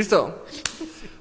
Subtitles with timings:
[0.00, 0.44] Listo.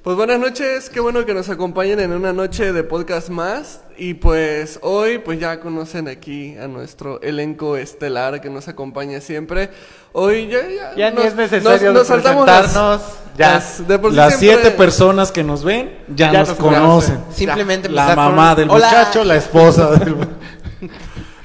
[0.04, 3.80] Pues buenas noches, qué bueno que nos acompañen en una noche de podcast más.
[3.98, 9.70] Y pues hoy, pues ya conocen aquí a nuestro elenco estelar que nos acompaña siempre.
[10.12, 13.02] Hoy ya, ya, Ya ni nos- es necesario nos- nos saltamos las- presentarnos.
[13.38, 13.52] Ya.
[13.53, 16.58] las- de por sí Las siempre- siete personas que nos ven ya, Ya nos, nos
[16.58, 17.20] conocen.
[17.34, 18.88] Simplemente La con- mamá del Hola.
[18.90, 20.18] muchacho, la esposa del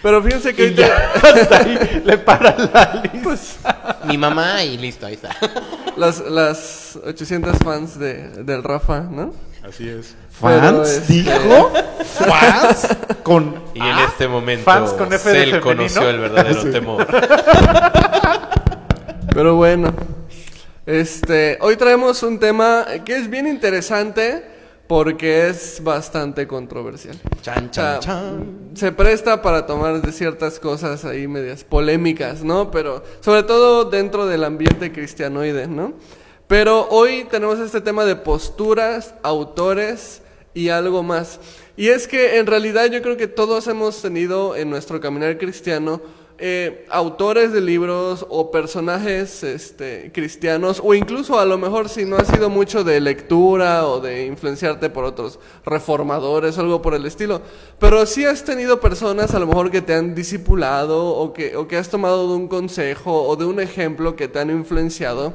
[0.02, 0.84] Pero fíjense que hoy te-
[1.22, 3.20] hasta ahí le para la lista.
[3.22, 3.56] pues,
[4.04, 5.30] Mi mamá y listo, ahí está.
[5.96, 9.32] las, las 800 fans de, del Rafa, ¿no?
[9.66, 10.14] Así es.
[10.40, 10.88] Pero, ¿Fans?
[10.88, 11.72] este- ¿Dijo?
[12.26, 12.88] ¿Fans?
[13.22, 15.60] Con Y en este momento fans con F de Cell femenino.
[15.60, 17.06] conoció el verdadero temor.
[19.34, 19.92] Pero bueno,
[20.86, 24.44] este, hoy traemos un tema que es bien interesante
[24.90, 27.16] porque es bastante controversial.
[27.42, 28.70] Chan, O sea, chan, chan.
[28.74, 32.72] se presta para tomar de ciertas cosas ahí medias polémicas, ¿no?
[32.72, 35.92] Pero sobre todo dentro del ambiente cristianoide, ¿no?
[36.48, 40.22] Pero hoy tenemos este tema de posturas, autores
[40.54, 41.38] y algo más.
[41.76, 46.02] Y es que en realidad yo creo que todos hemos tenido en nuestro caminar cristiano
[46.42, 52.16] eh, autores de libros o personajes este, cristianos, o incluso a lo mejor si no
[52.16, 57.04] ha sido mucho de lectura o de influenciarte por otros reformadores o algo por el
[57.04, 57.42] estilo,
[57.78, 61.68] pero sí has tenido personas a lo mejor que te han discipulado o que, o
[61.68, 65.34] que has tomado de un consejo o de un ejemplo que te han influenciado.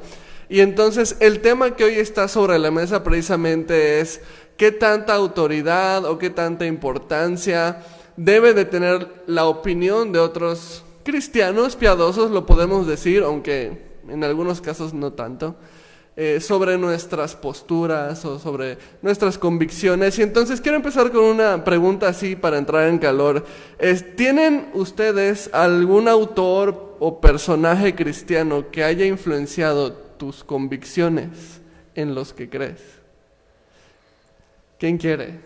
[0.49, 4.21] Y entonces el tema que hoy está sobre la mesa precisamente es
[4.57, 7.83] qué tanta autoridad o qué tanta importancia
[8.17, 14.59] debe de tener la opinión de otros cristianos piadosos, lo podemos decir, aunque en algunos
[14.59, 15.55] casos no tanto,
[16.17, 20.17] eh, sobre nuestras posturas o sobre nuestras convicciones.
[20.17, 23.45] Y entonces quiero empezar con una pregunta así para entrar en calor.
[23.77, 31.29] Es, ¿Tienen ustedes algún autor o personaje cristiano que haya influenciado tus convicciones
[31.95, 32.81] en los que crees?
[34.79, 35.39] ¿Quién quiere?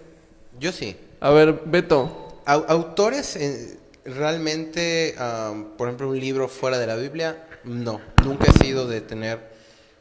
[0.60, 0.96] Yo sí.
[1.20, 2.42] A ver, Beto.
[2.46, 3.78] Au- autores,
[4.16, 8.00] realmente, am, por ejemplo, un libro fuera de la Biblia, no.
[8.24, 9.40] Nunca he sido de tener,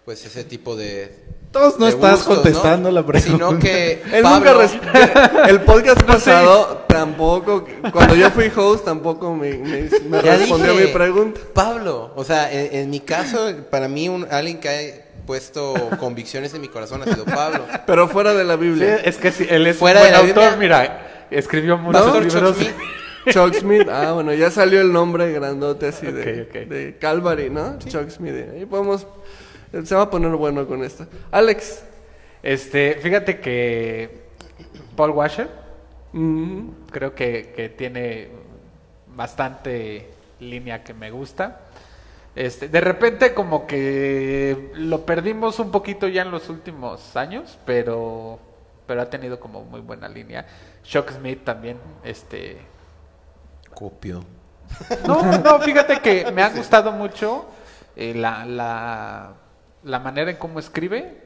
[0.05, 1.27] pues, ese tipo de.
[1.53, 3.31] Todos no de estás gustos, contestando la pregunta.
[3.33, 4.03] Sino que.
[4.13, 10.21] Él Pablo- nunca El podcast pasado tampoco, cuando yo fui host, tampoco me, me- me
[10.23, 11.41] respondió dije, mi pregunta.
[11.55, 16.53] Pablo, o sea, en, en mi caso, para mí, un, alguien que ha puesto convicciones
[16.55, 17.65] en mi corazón ha sido Pablo.
[17.87, 18.97] Pero fuera de la Sí, Biblia.
[18.97, 20.59] es que sí, él es Fuera un de buen la autor, Biblia.
[20.59, 22.57] mira, escribió muchos Pastor libros.
[23.31, 23.89] Chuck Smith.
[23.91, 27.79] Ah, bueno, ya salió el nombre grandote así de, Calvary, ¿no?
[27.79, 28.35] Chuck Smith.
[28.53, 29.07] Ahí podemos.
[29.85, 31.07] Se va a poner bueno con esta.
[31.31, 31.85] Alex.
[32.43, 34.29] Este, fíjate que
[34.95, 35.49] Paul Washer
[36.13, 38.29] Mm, creo que, que tiene
[39.15, 40.09] bastante
[40.41, 41.61] línea que me gusta.
[42.35, 48.39] Este, de repente como que lo perdimos un poquito ya en los últimos años, pero
[48.87, 50.47] pero ha tenido como muy buena línea.
[50.85, 52.59] Shock Smith también, este,
[53.79, 54.25] Copio.
[55.07, 57.47] no, no, fíjate que me ha gustado mucho
[57.95, 59.35] eh, la, la,
[59.85, 61.17] la manera en cómo escribe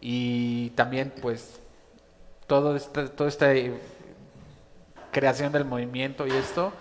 [0.00, 1.60] y también pues
[2.46, 3.78] todo esta, toda esta eh,
[5.10, 6.72] creación del movimiento y esto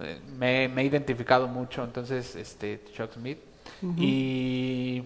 [0.00, 3.38] eh, me, me he identificado mucho entonces este Chuck Smith
[3.98, 5.04] y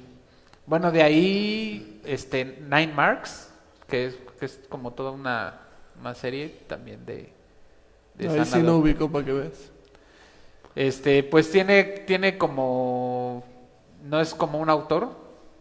[0.66, 3.50] bueno de ahí este Nine Marks
[3.88, 5.62] que es, que es como toda una,
[5.98, 7.35] una serie también de,
[8.18, 9.70] de ahí sí no ubico para que veas.
[10.74, 13.42] Este, pues tiene, tiene como,
[14.04, 15.08] no es como un autor,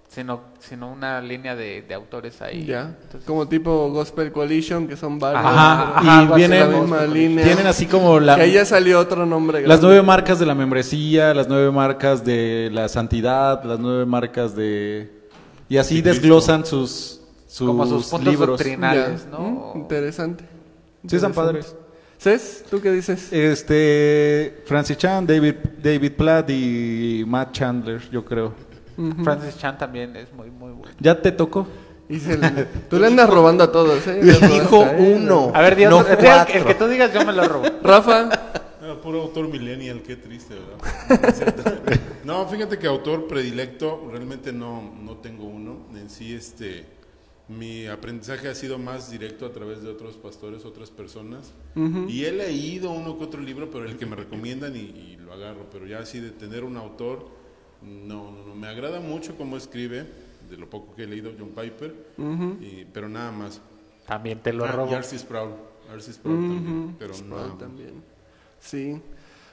[0.09, 2.65] sino, sino una línea de, de autores ahí.
[2.65, 2.95] Ya.
[3.01, 5.43] Entonces, Como tipo Gospel Coalition, que son varios.
[5.45, 7.45] Ajá, pero- y vienen- la misma línea.
[7.45, 9.65] Tienen así como la, Que ahí ya salió otro nombre.
[9.65, 14.55] las nueve marcas de la membresía, las nueve marcas de la santidad, las nueve marcas
[14.55, 15.23] de...
[15.69, 18.49] Y así desglosan sus, sus, como sus puntos libros.
[18.59, 19.31] doctrinales, Ya.
[19.31, 19.71] ¿no?
[19.73, 20.45] Mm, interesante.
[21.07, 21.75] Sí, están padres.
[22.17, 23.31] Cés, ¿tú qué dices?
[23.31, 28.53] Este, Francis Chan, David, David Platt y Matt Chandler, yo creo.
[29.23, 30.95] Francis Chan también es muy, muy bueno.
[30.99, 31.67] ¿Ya te tocó?
[32.07, 34.21] Y se le- tú le andas robando a todos, ¿eh?
[34.21, 35.51] Dijo uno.
[35.53, 37.65] A ver, di no el, que tú digas, yo me lo robo.
[37.83, 38.29] Rafa,
[38.87, 41.99] Ah, puro autor millennial, qué triste, ¿verdad?
[42.23, 45.87] no, fíjate que autor predilecto realmente no, no tengo uno.
[45.95, 46.85] En sí, este,
[47.47, 51.53] mi aprendizaje ha sido más directo a través de otros pastores, otras personas.
[52.07, 55.33] Y he leído uno que otro libro, pero el que me recomiendan y, y lo
[55.33, 55.67] agarro.
[55.71, 57.27] Pero ya así de tener un autor,
[57.83, 58.55] no, no, no.
[58.55, 60.05] Me agrada mucho cómo escribe,
[60.49, 61.93] de lo poco que he leído, John Piper,
[62.61, 63.61] y- pero nada más.
[64.07, 64.91] También te lo Ah, robo.
[64.91, 65.17] y R.C.
[65.19, 65.51] Sproul.
[65.91, 66.13] R.C.
[66.13, 67.57] Sproul también, pero Sproul no.
[67.57, 68.03] también.
[68.59, 68.99] Sí.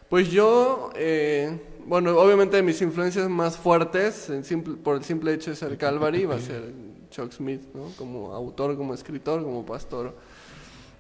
[0.09, 5.51] Pues yo, eh, bueno, obviamente mis influencias más fuertes, en simple- por el simple hecho
[5.51, 6.73] de ser Calvary, va a ser
[7.13, 7.93] Chuck Smith, ¿no?
[7.97, 10.15] Como autor, como escritor, como pastor.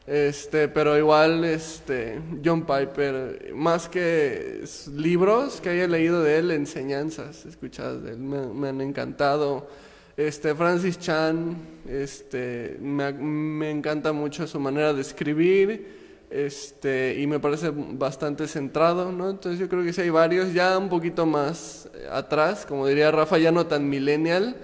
[0.07, 4.65] Este, pero igual, este, John Piper, más que
[4.95, 9.69] libros que haya leído de él, enseñanzas escuchadas de él, me, han encantado.
[10.17, 11.57] Este, Francis Chan,
[11.89, 19.13] este, me, me encanta mucho su manera de escribir, este, y me parece bastante centrado,
[19.13, 19.29] ¿no?
[19.29, 23.11] Entonces yo creo que sí hay varios, ya un poquito más eh, atrás, como diría
[23.11, 24.57] Rafa, ya no tan millennial,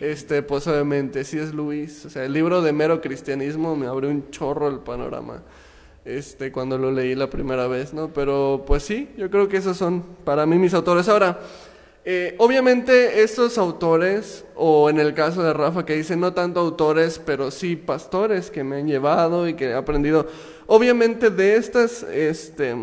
[0.00, 2.06] este, pues obviamente, sí es Luis.
[2.06, 5.42] O sea, el libro de mero cristianismo me abrió un chorro el panorama.
[6.06, 8.08] Este, cuando lo leí la primera vez, ¿no?
[8.08, 11.06] Pero pues sí, yo creo que esos son para mí mis autores.
[11.08, 11.38] Ahora,
[12.06, 17.20] eh, obviamente estos autores, o en el caso de Rafa que dice no tanto autores,
[17.24, 20.26] pero sí pastores que me han llevado y que he aprendido,
[20.66, 22.74] obviamente de estas este,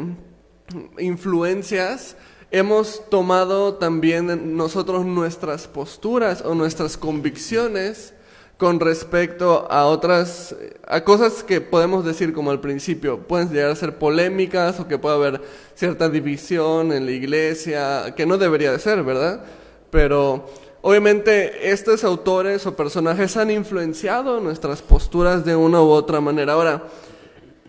[1.00, 2.16] influencias
[2.52, 8.14] hemos tomado también nosotros nuestras posturas o nuestras convicciones
[8.58, 10.56] con respecto a otras,
[10.88, 14.98] a cosas que podemos decir como al principio, pueden llegar a ser polémicas o que
[14.98, 15.42] puede haber
[15.76, 19.44] cierta división en la iglesia, que no debería de ser, ¿verdad?
[19.92, 20.48] Pero
[20.82, 26.54] obviamente estos autores o personajes han influenciado nuestras posturas de una u otra manera.
[26.54, 26.88] Ahora,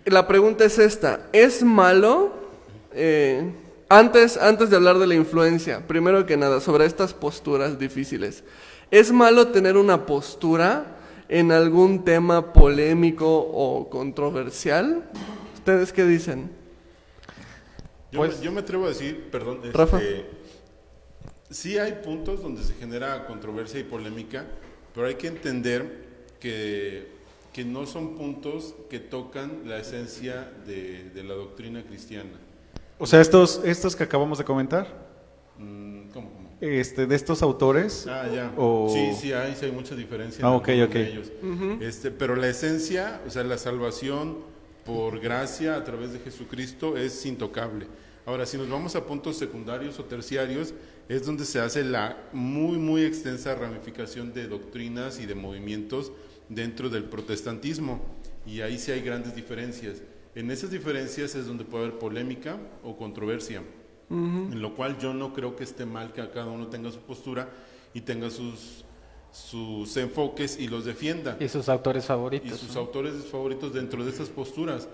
[0.06, 2.32] la pregunta es esta, ¿es malo?
[2.92, 3.52] eh,
[3.88, 8.44] antes, antes de hablar de la influencia, primero que nada, sobre estas posturas difíciles,
[8.90, 10.96] ¿es malo tener una postura
[11.28, 15.04] en algún tema polémico o controversial?
[15.54, 16.50] ¿Ustedes qué dicen?
[18.12, 20.00] Yo, Pues- me, yo me atrevo a decir, perdón, este, Rafa.
[21.50, 24.46] sí hay puntos donde se genera controversia y polémica,
[24.94, 26.06] pero hay que entender
[26.40, 27.08] que,
[27.52, 32.30] que no son puntos que tocan la esencia de, de la doctrina cristiana.
[32.98, 35.06] O sea, estos, estos que acabamos de comentar,
[35.58, 36.30] Mm, ¿Cómo?
[36.60, 38.06] este, de estos autores.
[38.08, 38.52] Ah, ya.
[38.56, 40.40] O- Sí, sí hay, sí hay mucha diferencia.
[40.40, 40.94] en Ah, ok, algunos ok.
[40.94, 41.32] de ellos.
[41.80, 44.38] este, pero la esencia, o sea, la salvación
[44.84, 47.86] por gracia a través de Jesucristo es intocable.
[48.26, 50.74] Ahora, si nos vamos a puntos secundarios o terciarios,
[51.08, 56.12] es donde se hace la muy, muy extensa ramificación de doctrinas y de movimientos
[56.48, 58.00] dentro del protestantismo.
[58.46, 60.02] Y ahí sí hay grandes diferencias.
[60.34, 63.62] En esas diferencias es donde puede haber polémica o controversia.
[64.10, 67.46] En lo cual yo no creo que esté mal que cada uno tenga su postura
[67.92, 68.82] y tenga sus,
[69.32, 71.36] sus enfoques y los defienda.
[71.38, 72.58] Y sus autores Y favoritos.
[72.58, 72.80] sus ¿no?
[72.80, 74.88] autores favoritos dentro de esas posturas.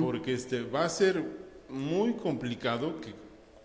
[0.00, 1.24] Porque este, va a ser
[1.70, 3.14] muy complicado que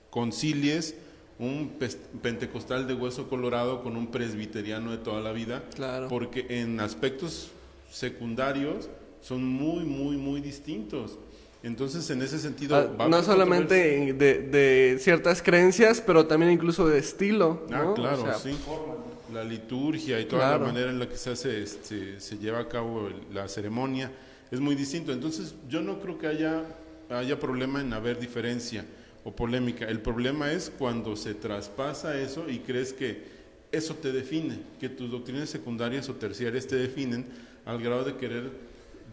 [0.10, 0.96] concilies
[1.40, 1.74] un
[2.22, 5.64] pentecostal de hueso colorado con un presbiteriano de toda la vida.
[5.76, 6.08] Claro.
[6.08, 7.52] Porque en aspectos
[7.92, 8.90] secundarios
[9.24, 11.18] son muy, muy, muy distintos.
[11.64, 17.00] Entonces, en ese sentido, Ah, no solamente de, de ciertas creencias, pero también incluso de
[17.00, 17.66] estilo.
[17.72, 17.94] Ah, ¿no?
[17.94, 18.52] claro, O sea, sí.
[19.34, 20.66] La liturgia y toda Claro.
[20.68, 24.12] la manera en la que se hace, este, se lleva a cabo la ceremonia
[24.52, 25.12] es muy distinto.
[25.14, 26.64] Entonces, yo no creo que haya,
[27.10, 28.86] haya problema en haber diferencia
[29.24, 29.86] o polémica.
[29.86, 33.24] El problema es cuando se traspasa eso y crees que
[33.72, 37.26] eso te define, que tus doctrinas secundarias o terciarias te definen
[37.66, 38.52] al grado de querer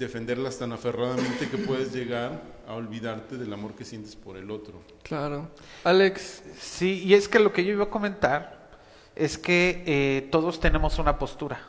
[0.01, 4.81] defenderlas tan aferradamente que puedes llegar a olvidarte del amor que sientes por el otro.
[5.03, 5.49] Claro.
[5.85, 8.71] Alex, Sí, y es que lo que yo iba a comentar
[9.15, 11.61] es que eh, todos tenemos una postura.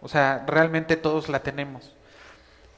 [0.00, 1.92] O sea, realmente todos la tenemos.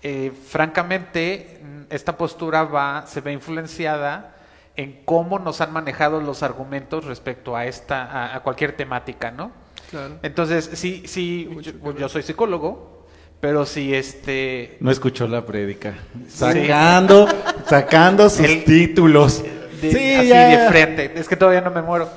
[0.02, 4.35] Eh, francamente, esta postura va, se ve influenciada
[4.76, 9.52] en cómo nos han manejado los argumentos respecto a esta, a, a cualquier temática, ¿no?
[9.90, 10.19] claro.
[10.23, 13.01] Entonces, sí, sí, yo, yo soy psicólogo,
[13.42, 15.94] pero si este No escuchó la prédica.
[16.28, 17.26] Sacando,
[17.68, 19.42] sacando sus El- títulos.
[19.82, 22.08] de, sí, así ya, de frente, es que todavía no me muero.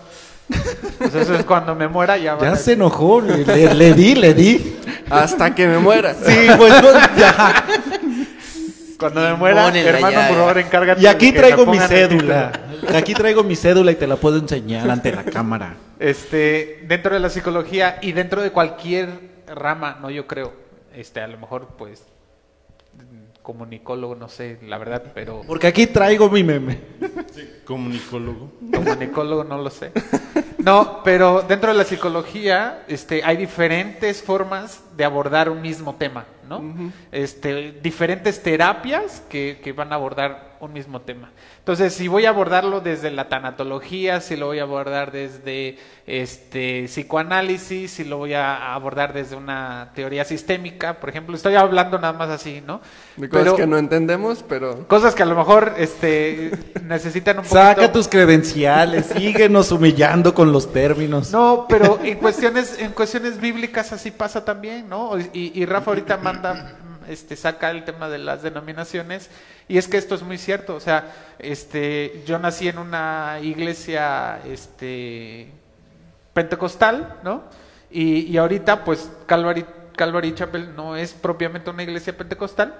[0.99, 2.37] Pues eso es cuando me muera ya.
[2.39, 3.21] ya a se enojó.
[3.21, 4.77] Le, le- le di, le di.
[5.09, 6.13] Hasta que me muera.
[6.13, 7.65] Sí, pues no, ya.
[8.99, 11.01] Cuando me muera, hermano, ya, por favor, encárgate.
[11.01, 12.51] Y aquí de que traigo mi cédula.
[12.93, 15.73] Aquí traigo mi cédula y te la puedo enseñar ante la cámara.
[15.99, 19.09] Este, dentro de la psicología y dentro de cualquier
[19.47, 20.64] rama, no yo creo,
[20.95, 22.03] este, a lo mejor pues
[23.41, 26.79] comunicólogo, no sé, la verdad, pero Porque aquí traigo mi meme.
[27.63, 28.51] Comunicólogo.
[28.73, 29.91] comunicólogo no lo sé.
[30.57, 36.25] No, pero dentro de la psicología, este, hay diferentes formas de abordar un mismo tema,
[36.49, 36.91] ¿no?
[37.11, 41.31] Este, diferentes terapias que, que van a abordar un mismo tema.
[41.59, 46.85] Entonces, si voy a abordarlo desde la tanatología, si lo voy a abordar desde este
[46.87, 52.13] psicoanálisis, si lo voy a abordar desde una teoría sistémica, por ejemplo, estoy hablando nada
[52.13, 52.81] más así, ¿no?
[53.15, 54.87] De cosas Pero- que no entendemos, pero...
[54.87, 56.51] Cosas que a lo mejor este,
[56.83, 57.59] necesitan un poquito...
[57.59, 61.31] Saca tus credenciales, síguenos humillando con los términos.
[61.31, 65.17] No, pero en cuestiones, en cuestiones bíblicas así pasa también, ¿no?
[65.19, 66.75] Y, y Rafa ahorita manda,
[67.09, 69.29] este, saca el tema de las denominaciones,
[69.67, 74.39] y es que esto es muy cierto, o sea, este, yo nací en una iglesia,
[74.45, 75.49] este,
[76.33, 77.43] pentecostal, ¿no?
[77.89, 82.75] Y, y ahorita, pues, Calvary, Calvary Chapel no es propiamente una iglesia pentecostal,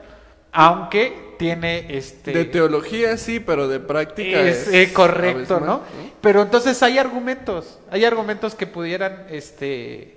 [0.51, 2.31] aunque tiene, este...
[2.31, 4.73] De teología sí, pero de práctica Es es...
[4.73, 5.79] eh, correcto, ¿no?
[5.79, 5.81] más,
[6.21, 10.14] Pero entonces hay argumentos, hay argumentos que pudieran, este,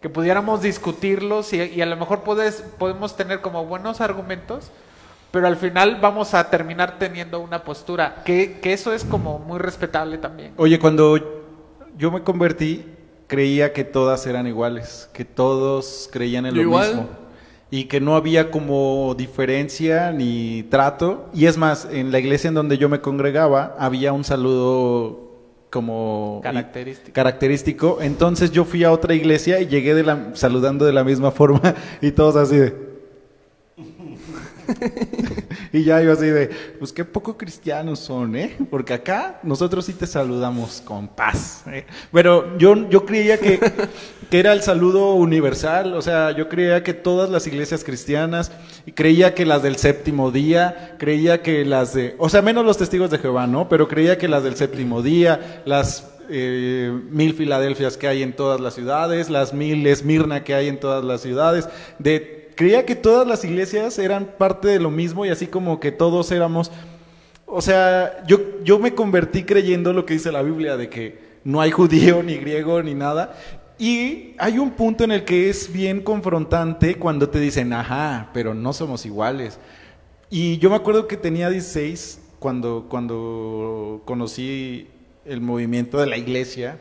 [0.00, 4.70] que pudiéramos discutirlos y, y a lo mejor puedes, podemos tener como buenos argumentos,
[5.30, 9.58] pero al final vamos a terminar teniendo una postura, que, que eso es como muy
[9.58, 10.52] respetable también.
[10.56, 11.18] Oye, cuando
[11.96, 12.84] yo me convertí,
[13.26, 16.88] creía que todas eran iguales, que todos creían en lo igual.
[16.88, 17.08] mismo.
[17.72, 21.28] Y que no había como diferencia ni trato.
[21.32, 25.29] Y es más, en la iglesia en donde yo me congregaba, había un saludo
[25.70, 27.12] como Característico.
[27.14, 27.98] característico.
[28.02, 31.74] Entonces yo fui a otra iglesia y llegué de la, saludando de la misma forma
[32.00, 32.89] y todos así de...
[35.72, 38.56] y ya yo así de, pues qué poco cristianos son, ¿eh?
[38.70, 41.64] Porque acá nosotros sí te saludamos con paz.
[41.66, 41.84] ¿eh?
[42.12, 43.58] Pero yo, yo creía que,
[44.30, 48.52] que era el saludo universal, o sea, yo creía que todas las iglesias cristianas,
[48.94, 53.10] creía que las del séptimo día, creía que las de, o sea, menos los testigos
[53.10, 53.68] de Jehová, ¿no?
[53.68, 58.60] Pero creía que las del séptimo día, las eh, mil Filadelfias que hay en todas
[58.60, 63.26] las ciudades, las mil Esmirna que hay en todas las ciudades, de creía que todas
[63.26, 66.70] las iglesias eran parte de lo mismo y así como que todos éramos,
[67.46, 71.62] o sea, yo, yo me convertí creyendo lo que dice la Biblia, de que no
[71.62, 73.34] hay judío ni griego ni nada.
[73.78, 78.52] Y hay un punto en el que es bien confrontante cuando te dicen, ajá, pero
[78.52, 79.58] no somos iguales.
[80.28, 84.86] Y yo me acuerdo que tenía 16 cuando, cuando conocí
[85.24, 86.78] el movimiento de la iglesia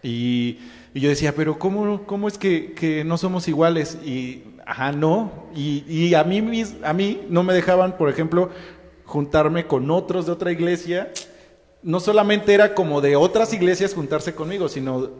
[0.00, 0.58] y,
[0.94, 3.98] y yo decía, pero ¿cómo, cómo es que, que no somos iguales?
[4.04, 5.32] Y, ajá, no.
[5.54, 8.50] Y, y a, mí, mis- a mí no me dejaban, por ejemplo,
[9.04, 11.10] juntarme con otros de otra iglesia.
[11.82, 15.10] No solamente era como de otras iglesias juntarse conmigo, sino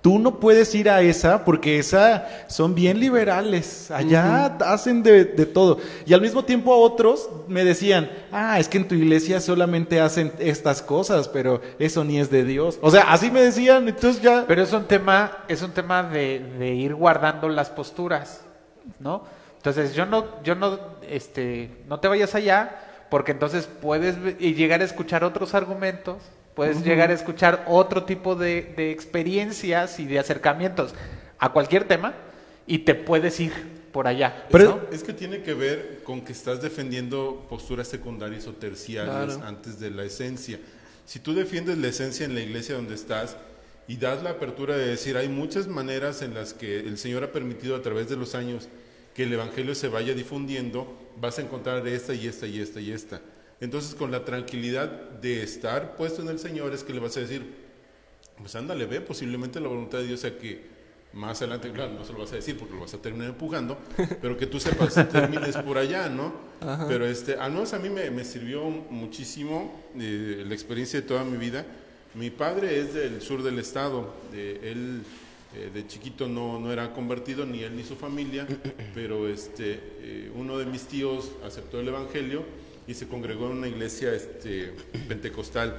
[0.00, 5.44] tú no puedes ir a esa porque esa son bien liberales, allá hacen de, de
[5.46, 5.76] todo.
[6.06, 10.00] Y al mismo tiempo a otros me decían, ah, es que en tu iglesia solamente
[10.00, 12.78] hacen estas cosas, pero eso ni es de Dios.
[12.80, 14.44] O sea, así me decían, entonces ya...
[14.48, 18.40] Pero es un tema, es un tema de, de ir guardando las posturas,
[18.98, 19.24] ¿no?
[19.56, 24.80] Entonces yo no, yo no, este, no te vayas allá, porque entonces puedes y llegar
[24.80, 26.22] a escuchar otros argumentos,
[26.54, 30.94] puedes llegar a escuchar otro tipo de, de experiencias y de acercamientos
[31.38, 32.14] a cualquier tema
[32.66, 33.52] y te puedes ir
[33.92, 34.46] por allá.
[34.50, 34.94] Pero- ¿no?
[34.94, 39.46] Es que tiene que ver con que estás defendiendo posturas secundarias o terciarias Claro.
[39.46, 40.58] antes de la esencia.
[41.04, 43.36] Si tú defiendes la esencia en la iglesia donde estás
[43.90, 47.32] y das la apertura de decir, hay muchas maneras en las que el Señor ha
[47.32, 48.68] permitido a través de los años
[49.16, 52.92] que el Evangelio se vaya difundiendo, vas a encontrar esta y esta y esta y
[52.92, 53.20] esta.
[53.60, 54.88] Entonces, con la tranquilidad
[55.20, 57.42] de estar puesto en el Señor, es que le vas a decir,
[58.38, 60.62] pues ándale, ve, posiblemente la voluntad de Dios sea que
[61.12, 63.76] más adelante, claro, no se lo vas a decir porque lo vas a terminar empujando,
[64.22, 66.32] pero que tú sepas, termines por allá, ¿no?
[66.86, 71.24] Pero este, al menos a mí me, me sirvió muchísimo eh, la experiencia de toda
[71.24, 71.66] mi vida.
[72.14, 75.02] Mi padre es del sur del estado, él
[75.54, 78.48] eh, de chiquito no, no era convertido, ni él ni su familia,
[78.94, 82.44] pero este, eh, uno de mis tíos aceptó el Evangelio
[82.88, 84.74] y se congregó en una iglesia este,
[85.06, 85.76] pentecostal.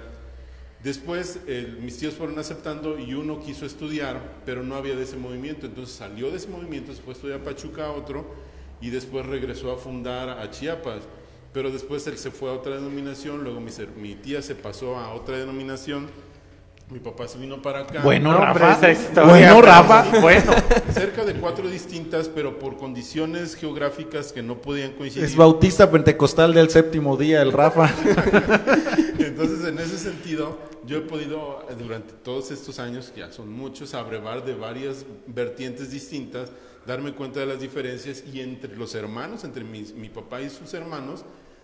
[0.82, 1.42] Después
[1.82, 5.68] mis tíos fueron aceptando y uno quiso estudiar, pero no había de ese movimiento.
[5.68, 8.26] Entonces salió de ese movimiento, se fue a estudiar a Pachuca a otro
[8.82, 11.04] y después regresó a fundar a Chiapas.
[11.54, 15.14] Pero después él se fue a otra denominación, luego mi, mi tía se pasó a
[15.14, 16.08] otra denominación
[16.90, 18.02] Mi papá se vino para acá.
[18.04, 18.74] Bueno, No, Rafa.
[18.74, 20.06] esa historia, Bueno, Rafa.
[20.22, 20.52] Bueno,
[20.94, 25.24] Cerca de cuatro distintas, pero por condiciones geográficas que no podían coincidir.
[25.26, 27.90] Es bautista pentecostal del séptimo día, el Rafa.
[29.20, 33.94] Entonces, en ese sentido, yo he podido, durante todos estos años, que ya son muchos,
[33.94, 36.50] abrevar de varias vertientes distintas,
[36.86, 40.74] darme cuenta de las diferencias y entre los hermanos, entre mis- mi papá y sus
[40.74, 41.24] hermanos,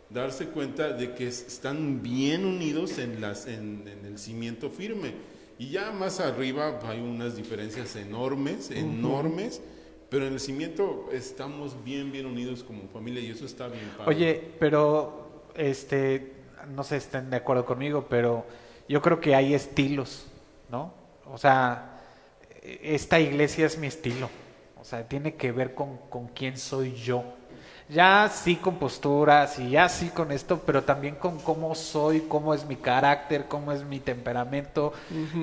[0.10, 5.14] darse cuenta de que es- están bien unidos en, las, en, en el cimiento firme.
[5.60, 9.60] Y ya más arriba hay unas diferencias enormes, enormes,
[10.10, 14.16] pero en el cimiento estamos bien, bien unidos como familia y eso está bien padre.
[14.16, 16.34] oye, pero este,
[16.74, 18.46] no sé si estén de acuerdo conmigo, pero
[18.88, 20.28] yo creo que hay estilos,
[20.70, 20.94] ¿no?
[21.26, 22.00] O sea,
[22.62, 24.30] esta iglesia es mi estilo.
[24.88, 27.22] O sea, tiene que ver con, con quién soy yo.
[27.90, 32.54] Ya sí con posturas y ya sí con esto, pero también con cómo soy, cómo
[32.54, 34.94] es mi carácter, cómo es mi temperamento.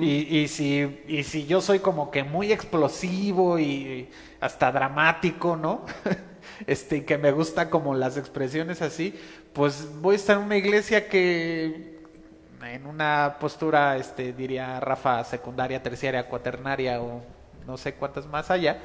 [0.01, 4.09] y, y, si, y si yo soy como que muy explosivo y
[4.39, 5.85] hasta dramático, ¿no?
[6.65, 9.13] este, que me gusta como las expresiones así,
[9.53, 11.99] pues voy a estar en una iglesia que
[12.63, 17.21] en una postura, este, diría Rafa, secundaria, terciaria, cuaternaria o
[17.67, 18.81] no sé cuántas más allá.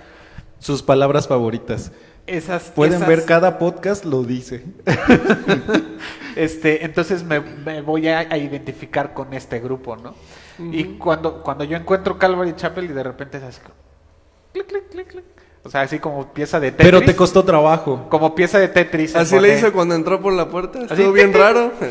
[0.60, 1.90] Sus palabras favoritas.
[2.28, 4.64] Esas, Pueden esas- ver cada podcast, lo dice.
[6.36, 10.14] Este, entonces me, me voy a, a identificar con este grupo, ¿no?
[10.72, 13.74] Y cuando, cuando yo encuentro Calvary Chapel y de repente es así como,
[14.52, 15.24] clic, clic, clic, clic.
[15.64, 16.86] O sea, así como pieza de Tetris.
[16.86, 18.06] Pero te costó trabajo.
[18.08, 19.14] Como pieza de Tetris.
[19.16, 20.78] Así pone- le hizo cuando entró por la puerta.
[20.78, 21.72] Así, Estuvo bien raro.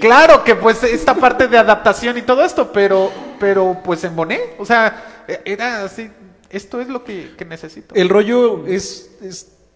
[0.00, 4.40] Claro que pues esta parte de adaptación y todo esto, pero, pero pues emboné.
[4.58, 6.10] O sea, e- era así,
[6.52, 7.94] esto es lo que, necesito.
[7.94, 9.10] El rollo es-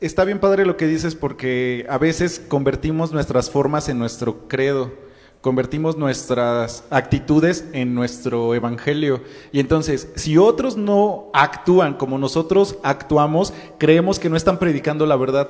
[0.01, 4.93] está bien padre lo que dices porque a veces convertimos nuestras formas en nuestro credo,
[5.41, 9.23] convertimos nuestras actitudes en nuestro evangelio.
[9.53, 15.17] Y entonces, si otros no actúan como nosotros actuamos, creemos que no están predicando la
[15.17, 15.49] verdad.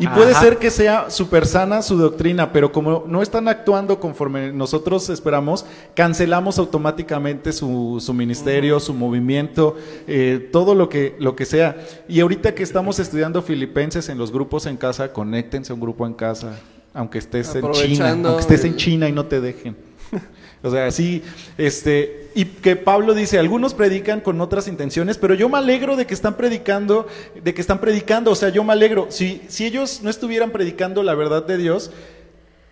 [0.00, 4.52] Y puede ser que sea súper sana su doctrina, pero como no están actuando conforme
[4.52, 11.44] nosotros esperamos, cancelamos automáticamente su, su ministerio, su movimiento, eh, todo lo que, lo que
[11.46, 11.76] sea.
[12.08, 16.06] Y ahorita que estamos estudiando Filipenses en los grupos en casa, conéctense a un grupo
[16.06, 16.58] en casa,
[16.92, 19.76] aunque estés en China, aunque estés en China y no te dejen.
[20.62, 21.22] O sea, sí,
[21.56, 26.06] este, y que Pablo dice, algunos predican con otras intenciones, pero yo me alegro de
[26.06, 27.06] que están predicando,
[27.42, 29.06] de que están predicando, o sea, yo me alegro.
[29.10, 31.92] Si, si ellos no estuvieran predicando la verdad de Dios,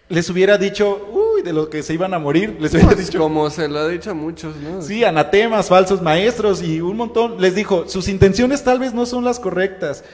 [0.08, 3.18] les hubiera dicho, uy, de lo que se iban a morir, les hubiera Pues dicho,
[3.18, 4.82] como se lo ha dicho a muchos, ¿no?
[4.82, 7.40] sí, anatemas, falsos maestros y un montón.
[7.40, 10.04] Les dijo, sus intenciones tal vez no son las correctas,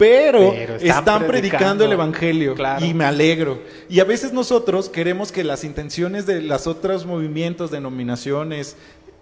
[0.00, 2.86] pero, Pero están, están predicando, el evangelio Claro.
[2.86, 3.60] y me alegro.
[3.90, 8.78] Y a veces nosotros queremos que las intenciones de las otros movimientos, denominaciones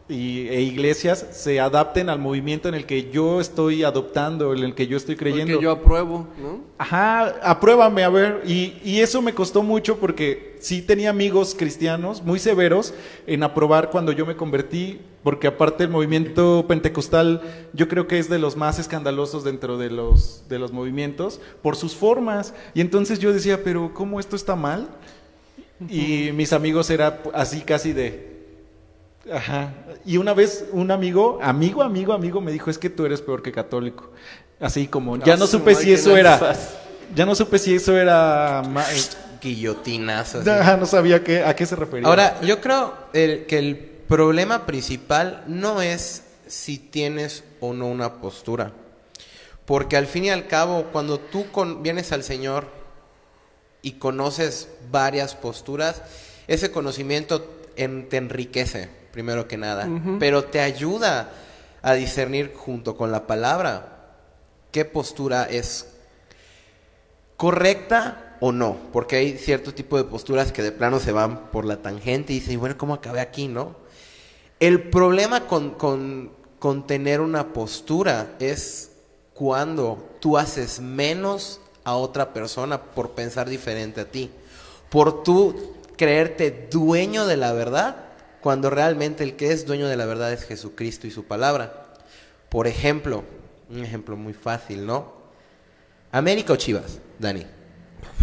[0.09, 4.75] y, e iglesias se adapten al movimiento en el que yo estoy adoptando, en el
[4.75, 5.53] que yo estoy creyendo.
[5.55, 6.61] Porque yo apruebo, ¿no?
[6.79, 8.43] Ajá, apruébame a ver.
[8.47, 12.95] Y, y eso me costó mucho porque sí tenía amigos cristianos muy severos
[13.27, 17.43] en aprobar cuando yo me convertí, porque aparte el movimiento pentecostal
[17.73, 21.77] yo creo que es de los más escandalosos dentro de los, de los movimientos por
[21.77, 22.55] sus formas.
[22.75, 24.89] Y entonces yo decía, pero ¿cómo esto está mal?
[25.89, 28.28] Y mis amigos era así casi de...
[29.33, 29.73] Ajá.
[30.05, 33.43] Y una vez un amigo, amigo, amigo, amigo, me dijo, es que tú eres peor
[33.43, 34.11] que católico.
[34.61, 36.55] Así como, ya no su supe si eso era...
[37.15, 38.63] Ya no supe si eso era...
[38.93, 39.01] eh,
[39.41, 40.41] Guillotinazos.
[40.47, 40.51] así.
[40.51, 42.07] Ajá, no sabía qué, a qué se refería.
[42.09, 48.15] Ahora, yo creo el- que el problema principal no es si tienes o no una
[48.21, 48.73] postura.
[49.65, 52.67] Porque al fin y al cabo, cuando tú con- vienes al Señor
[53.83, 56.03] y conoces varias posturas,
[56.47, 59.89] ese conocimiento en- te enriquece, primero que nada,
[60.21, 61.33] pero te ayuda
[61.83, 64.13] a discernir junto con la palabra
[64.71, 65.89] qué postura es
[67.37, 71.65] correcta o no, porque hay cierto tipo de posturas que de plano se van por
[71.65, 73.75] la tangente y dicen, bueno, ¿cómo acabé aquí, no?
[74.61, 78.93] El problema con, con- con tener una postura es
[79.35, 84.31] cuando tú haces menos a otra persona por pensar diferente a ti,
[84.91, 87.97] por tú creerte dueño de la verdad,
[88.41, 91.95] cuando realmente el que es dueño de la verdad es Jesucristo y su palabra.
[92.49, 93.25] Por ejemplo,
[93.71, 95.13] un ejemplo muy fácil, ¿no?
[96.13, 97.45] América o Chivas, Dani.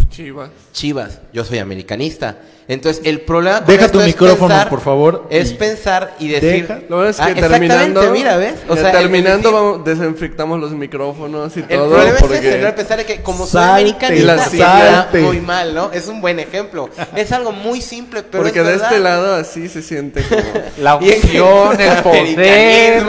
[0.09, 0.49] Chivas.
[0.71, 2.39] Chivas, yo soy americanista.
[2.67, 6.15] Entonces, el problema con Deja esto tu es micrófono, pensar- por favor, Es y pensar
[6.19, 6.67] y decir.
[6.67, 8.55] deja- Lo bueno es que Ah, exactamente, terminando, mira, ¿ves?
[8.67, 11.89] O sea, el- terminando decir- vamos, desinfectamos los micrófonos y El todo.
[11.91, 12.37] problema porque...
[12.37, 15.91] es ese, pensar que como soy americanista, muy mal, ¿no?
[15.91, 16.89] Es un buen ejemplo.
[17.15, 18.87] Es algo muy simple, pero porque es de verdad.
[18.91, 20.41] este lado así se siente como...
[20.79, 23.03] La unción, el poder,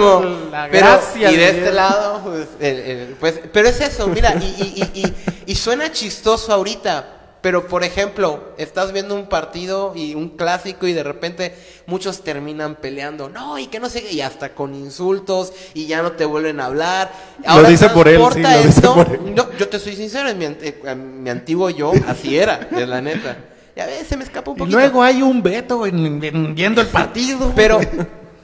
[0.51, 1.31] la Pero- gracia.
[1.33, 1.57] y de Dios.
[1.57, 5.15] este lado, pues, el- el- pues, pero es eso, mira, y, y- y- y-
[5.47, 7.13] y suena chistoso ahorita,
[7.47, 11.55] pero por ejemplo, estás viendo un partido y un clásico y de repente
[11.87, 16.11] muchos terminan peleando, no, y que no sé y hasta con insultos y ya no
[16.11, 17.13] te vuelven a hablar.
[17.47, 19.33] Lo dice por él, sí, lo dice esto- por él.
[19.33, 23.01] no, yo te soy sincero, en mi, en mi antiguo yo, así era, es la
[23.01, 23.37] neta.
[23.77, 24.79] Ya ves, se me escapa un Y poquito.
[24.81, 27.53] luego hay un veto en, en- viendo el partido.
[27.55, 27.79] Pero,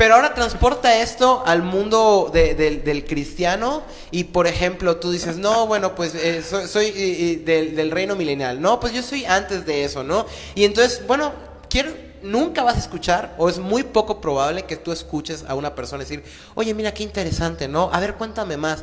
[0.02, 5.68] pero ahora transporta esto al mundo de- del- cristiano y, por ejemplo, tú dices, no,
[5.68, 8.60] bueno, pues eh, soy, del, del reino milenial.
[8.60, 10.26] No, pues yo soy antes de eso, ¿no?
[10.56, 11.30] Y entonces, bueno,
[11.70, 11.92] quiero...
[12.20, 16.02] Nunca vas a escuchar, o es muy poco probable que tú escuches a una persona
[16.02, 16.24] decir,
[16.56, 17.88] oye, mira qué interesante, ¿no?
[17.92, 18.82] A ver, cuéntame más.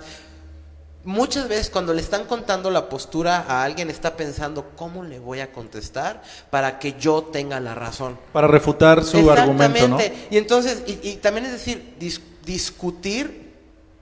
[1.06, 5.40] Muchas veces cuando le están contando la postura a alguien está pensando, ¿cómo le voy
[5.40, 8.20] a contestar para que yo tenga la razón?
[8.34, 9.98] Para refutar su argumento, ¿no?
[9.98, 10.28] Exactamente.
[10.30, 13.50] Y entonces, y, y también es decir, dis- discutir,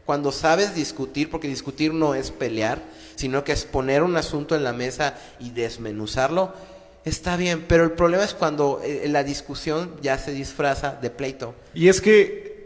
[0.05, 2.81] cuando sabes discutir, porque discutir no es pelear,
[3.15, 6.53] sino que es poner un asunto en la mesa y desmenuzarlo,
[7.05, 11.53] está bien, pero el problema es cuando eh, la discusión ya se disfraza de pleito.
[11.73, 12.56] Y es que,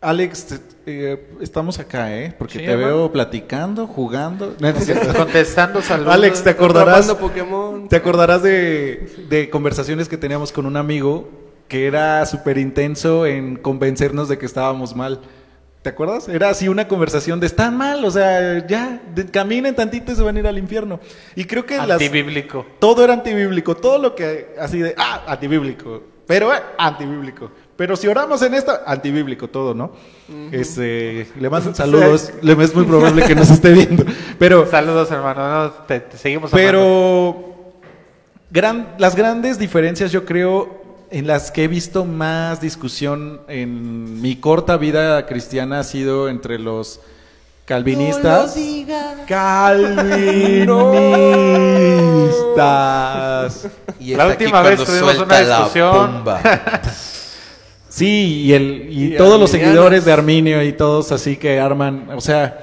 [0.00, 2.34] Alex, te- eh, estamos acá, ¿eh?
[2.38, 2.86] Porque Sí, te hermano.
[2.96, 4.54] veo platicando, jugando.
[5.16, 6.12] Contestando saludos.
[6.14, 7.12] Alex, ¿te acordarás?
[7.14, 7.88] Pokémon.
[7.88, 11.28] ¿Te acordarás de, de conversaciones que teníamos con un amigo
[11.68, 15.20] que era súper intenso en convencernos de que estábamos mal?
[15.82, 16.28] ¿Te acuerdas?
[16.28, 20.22] Era así una conversación de están mal, o sea, ya, de- caminen tantito y se
[20.22, 21.00] van a ir al infierno.
[21.34, 22.66] Y creo que las, Antibíblico.
[22.80, 27.50] todo era antibíblico, todo lo que así de, ah, antibíblico, pero eh, antibíblico.
[27.76, 29.92] Pero si oramos en esto, antibíblico todo, ¿no?
[30.50, 34.04] Este, le mando saludos, le es muy probable que nos esté viendo.
[34.38, 35.64] Pero Saludos, hermano.
[35.64, 36.66] No, te, te seguimos amando.
[36.66, 37.54] pero
[38.50, 44.36] gran- las grandes diferencias yo creo en las que he visto más discusión en mi
[44.36, 47.00] corta vida cristiana ha sido entre los
[47.66, 48.56] calvinistas.
[52.56, 53.68] Calvinistas.
[54.00, 56.24] Y La última vez tuvimos una la discusión.
[57.96, 62.10] Sí, y, el, y, Y todos los seguidores de Arminio y todos así que arman,
[62.14, 62.60] o sea,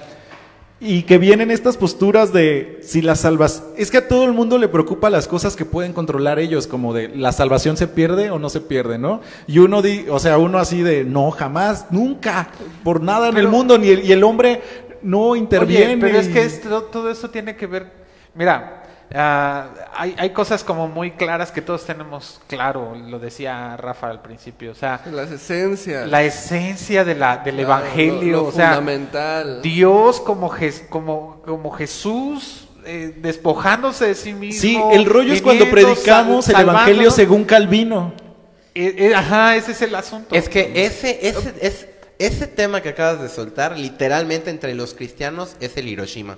[0.80, 4.60] y que vienen estas posturas de si las salvas, es que a todo el mundo
[4.60, 8.38] le preocupa las cosas que pueden controlar ellos, como de la salvación se pierde o
[8.38, 9.22] no se pierde, ¿no?
[9.48, 12.50] Y uno di, o sea, uno así de no, jamás, nunca,
[12.84, 14.62] por nada en el mundo, ni el, y el hombre
[15.02, 15.94] no interviene.
[15.94, 17.88] Oye, pero es que esto- todo eso tiene que ver.
[18.36, 18.83] Mira,
[19.16, 22.96] hay, hay cosas como muy claras que todos tenemos claro.
[22.96, 24.72] Lo decía Rafa al principio.
[24.72, 26.10] O sea, Las esencias.
[26.10, 28.32] la esencia de la, del Claro, evangelio.
[28.38, 29.62] lo- lo o sea, fundamental.
[29.62, 32.68] Dios como, Jes- como, como Jesús.
[32.86, 34.60] eh, despojándose de sí mismo.
[34.62, 38.14] Sí, el rollo es cuando predicamos sal- el evangelio según Calvino.
[38.76, 40.36] Eh, eh, ajá, ese es el asunto.
[40.36, 41.88] Es que ese, ese, es,
[42.20, 46.38] ese tema que acabas de soltar, literalmente entre los cristianos, es el Hiroshima.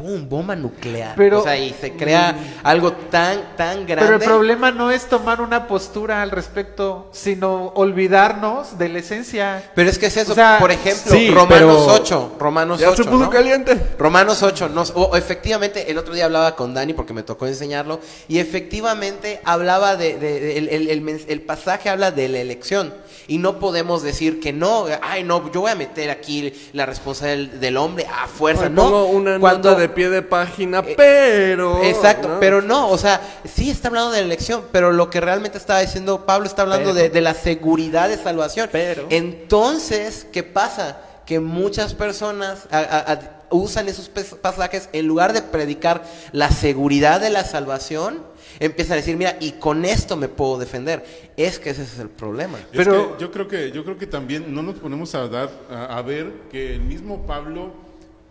[0.00, 0.26] ¡Pum!
[0.28, 1.14] Bomba nuclear.
[1.14, 4.04] Pero- o sea, y se crea algo tan, tan grande.
[4.06, 9.62] Pero el problema no es tomar una postura al respecto, sino olvidarnos de la esencia.
[9.74, 10.32] Pero es que es eso.
[10.32, 12.32] O sea, Por ejemplo, sí, Romanos pero- 8.
[12.38, 13.04] Romanos Ya 8.
[13.04, 13.30] se puso ¿no?
[13.30, 13.76] caliente.
[13.98, 18.00] Romanos 8, no, o- efectivamente, el otro día hablaba con Dani porque me tocó enseñarlo,
[18.26, 22.38] y efectivamente hablaba de, de- de- el, el- el mens- el pasaje habla de la
[22.38, 22.94] elección,
[23.28, 27.50] y no podemos decir que no, ay no, yo voy a meter aquí la responsabilidad
[27.52, 28.82] del, del hombre a fuerza, Ay, no.
[28.84, 31.82] pongo una Cuando- nota de pie de página, Eh, pero...
[31.82, 32.40] Exacto, ¿no?
[32.40, 35.80] pero no, o sea, sí está hablando de la elección, pero lo que realmente estaba
[35.80, 38.68] diciendo Pablo está hablando de, de la seguridad de salvación.
[38.72, 39.06] Pero.
[39.10, 40.98] Entonces, ¿qué pasa?
[41.26, 47.20] Que muchas personas a- a- a- usan esos pasajes en lugar de predicar la seguridad
[47.20, 48.22] de la salvación,
[48.60, 51.04] empiezan a decir, mira, y con esto me puedo defender.
[51.36, 52.58] Es que ese es el problema.
[52.58, 55.50] Es Pero- que yo creo que yo creo que también no nos ponemos a dar
[55.70, 57.72] a, a ver que el mismo Pablo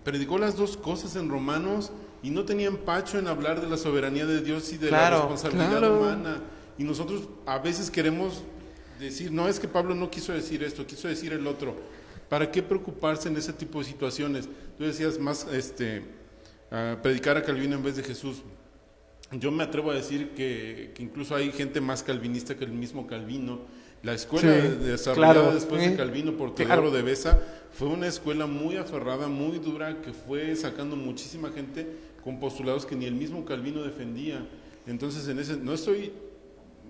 [0.05, 1.91] predicó las dos cosas en Romanos
[2.23, 5.21] y no tenía empacho en hablar de la soberanía de Dios y de Claro, la
[5.23, 5.99] responsabilidad claro.
[5.99, 6.41] humana.
[6.77, 8.43] Y nosotros a veces queremos
[8.99, 11.75] decir, no es que Pablo no quiso decir esto, quiso decir el otro.
[12.29, 14.47] ¿Para qué preocuparse en ese tipo de situaciones?
[14.77, 16.03] Tú decías más este
[17.01, 18.43] predicar a Calvino en vez de Jesús.
[19.31, 23.05] Yo me atrevo a decir que, que incluso hay gente más calvinista que el mismo
[23.07, 23.59] Calvino.
[24.01, 25.53] La escuela Sí, de- desarrollada claro.
[25.53, 26.81] después de Calvino por Claro.
[26.81, 27.39] Teodoro de Besa
[27.71, 31.85] fue una escuela muy aferrada, muy dura, que fue sacando muchísima gente,
[32.23, 34.47] con postulados que ni el mismo Calvino defendía.
[34.87, 36.11] Entonces, en ese, no estoy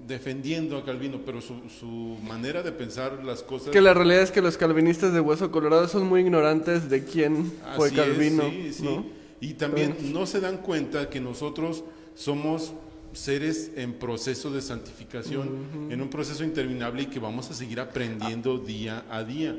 [0.07, 3.69] defendiendo a Calvino, pero su, su manera de pensar las cosas...
[3.71, 7.51] Que la realidad es que los calvinistas de Hueso Colorado son muy ignorantes de quién
[7.75, 8.43] fue Así es, Calvino.
[8.49, 8.83] sí, sí.
[8.83, 9.05] ¿no?
[9.41, 10.19] Y también Bueno.
[10.21, 11.83] no se dan cuenta que nosotros
[12.19, 12.73] somos
[13.13, 18.57] seres en proceso de santificación, en un proceso interminable y que vamos a seguir aprendiendo
[18.57, 19.55] día a día.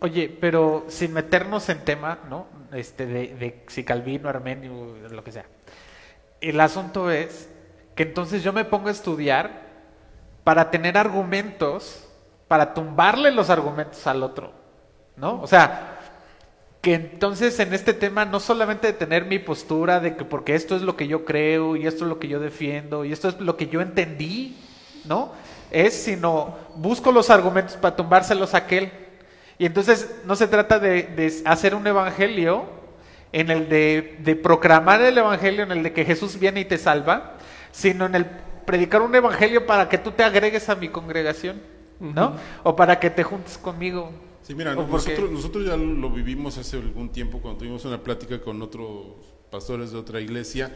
[0.00, 2.48] Oye, pero sin meternos en tema, ¿no?
[2.72, 5.46] Este, de, de si Calvino, Armenio, lo que sea.
[6.40, 7.48] El asunto es
[7.94, 9.68] que entonces yo me pongo a estudiar
[10.42, 12.08] para tener argumentos,
[12.48, 14.52] para tumbarle los argumentos al otro,
[15.16, 15.40] ¿no?
[15.40, 16.00] O sea,
[16.82, 20.74] que entonces en este tema no solamente de tener mi postura de que porque esto
[20.74, 23.40] es lo que yo creo y esto es lo que yo defiendo y esto es
[23.40, 24.56] lo que yo entendí,
[25.04, 25.30] ¿no?
[25.70, 28.90] Es sino busco los argumentos para tumbárselos a aquel.
[29.58, 32.64] Y entonces no se trata de, de hacer un evangelio
[33.30, 36.78] en el de, de proclamar el evangelio, en el de que Jesús viene y te
[36.78, 37.34] salva,
[37.70, 38.26] sino en el
[38.66, 41.62] predicar un evangelio para que tú te agregues a mi congregación,
[42.00, 42.34] ¿no?
[42.64, 44.10] O para que te juntes conmigo.
[44.42, 48.60] Sí, mira, nosotros, nosotros ya lo vivimos hace algún tiempo cuando tuvimos una plática con
[48.60, 49.06] otros
[49.50, 50.72] pastores de otra iglesia,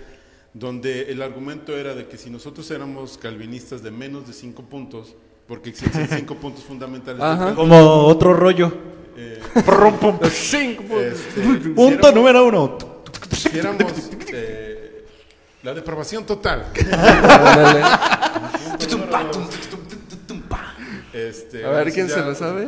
[0.55, 5.15] donde el argumento era de que si nosotros éramos calvinistas de menos de cinco puntos,
[5.49, 7.55] porque existen cinco puntos fundamentales Ajá.
[7.55, 7.77] Como
[8.07, 8.73] otro rollo.
[9.17, 9.41] eh,
[10.21, 11.03] Los cinco puntos.
[11.13, 11.41] este,
[11.75, 12.79] Punto si número uno.
[12.79, 13.93] éramos- si éramos
[14.33, 15.07] eh,
[15.65, 16.67] la depravación total.
[21.17, 22.65] Este, A ver, ¿quién se lo sabe?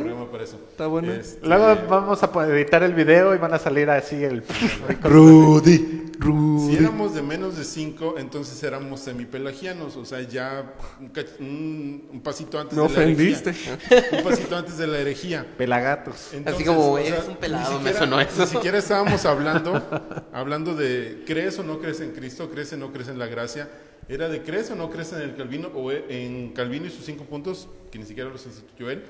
[0.71, 1.13] Está bueno.
[1.13, 4.43] Este, Luego vamos a editar el video y van a salir así el...
[5.03, 5.77] Rudy.
[5.77, 6.75] Si Rudy.
[6.75, 12.21] éramos de menos de 5, entonces éramos semipelagianos, o sea, ya un, cach- un- un
[12.21, 13.51] pasito antes Me de la ofendiste.
[13.51, 13.77] herejía.
[14.17, 15.45] Un pasito antes de la herejía.
[15.57, 16.31] Pelagatos.
[16.45, 18.41] Así como, o sea, eres un pelado, ni me siquiera- sonó eso.
[18.41, 19.81] Ni siquiera estábamos hablando,
[20.33, 23.69] hablando de crees o no crees en Cristo, crees o no crees en la gracia.
[24.09, 27.05] Era de crees o no crees en el Calvino, o e- en Calvino y sus
[27.05, 29.03] cinco puntos, que ni siquiera los instituyó él,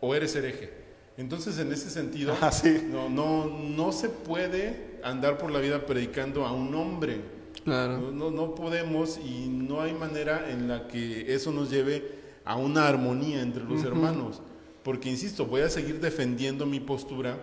[0.00, 0.70] o eres hereje.
[1.16, 2.86] Entonces, en ese sentido, Ah, sí.
[2.90, 7.20] no, no, no se puede andar por la vida predicando a un hombre.
[7.64, 7.98] Claro.
[7.98, 12.56] No, no, no podemos y no hay manera en la que eso nos lleve a
[12.56, 14.40] una armonía entre los hermanos.
[14.82, 17.38] Porque, insisto, voy a seguir defendiendo mi postura.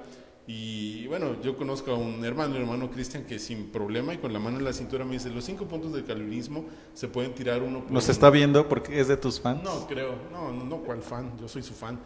[0.47, 4.33] Y bueno, yo conozco a un hermano, el hermano Cristian, que sin problema y con
[4.33, 7.61] la mano en la cintura me dice, los cinco puntos del calvinismo se pueden tirar
[7.61, 8.11] uno por Nos uno".
[8.11, 9.63] está viendo porque es de tus fans.
[9.63, 10.15] No, creo.
[10.31, 11.31] No, no, no, ¿cuál fan?
[11.39, 11.99] Yo soy su fan.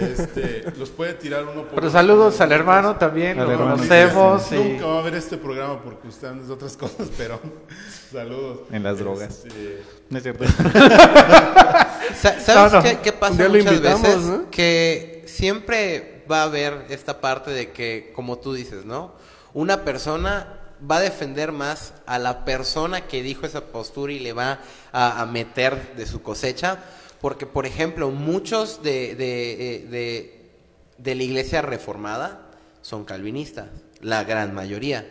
[0.00, 1.90] Este, los puede tirar uno por Pero uno.
[1.90, 4.50] saludos al hermano también, Al lo hermano conocemos.
[4.52, 7.38] y- Nunca va a ver este programa porque usted anda de otras cosas, pero
[8.10, 8.60] saludos.
[8.72, 9.44] En las drogas.
[9.44, 10.44] Este, No es cierto.
[12.20, 12.82] Sa- ¿Sabes No, no.
[12.82, 14.22] Qué, qué pasa muchas invitamos, veces?
[14.24, 14.50] ¿no?
[14.50, 19.12] Que siempre va a haber esta parte de que, como tú dices, ¿no?
[19.52, 20.60] Una persona
[20.90, 24.60] va a defender más a la persona que dijo esa postura y le va
[24.92, 26.78] a, meter de su cosecha.
[27.20, 30.50] Porque, por ejemplo, muchos de, eh, de,
[30.98, 32.50] de la iglesia reformada
[32.82, 33.68] son calvinistas,
[34.00, 35.08] la gran mayoría.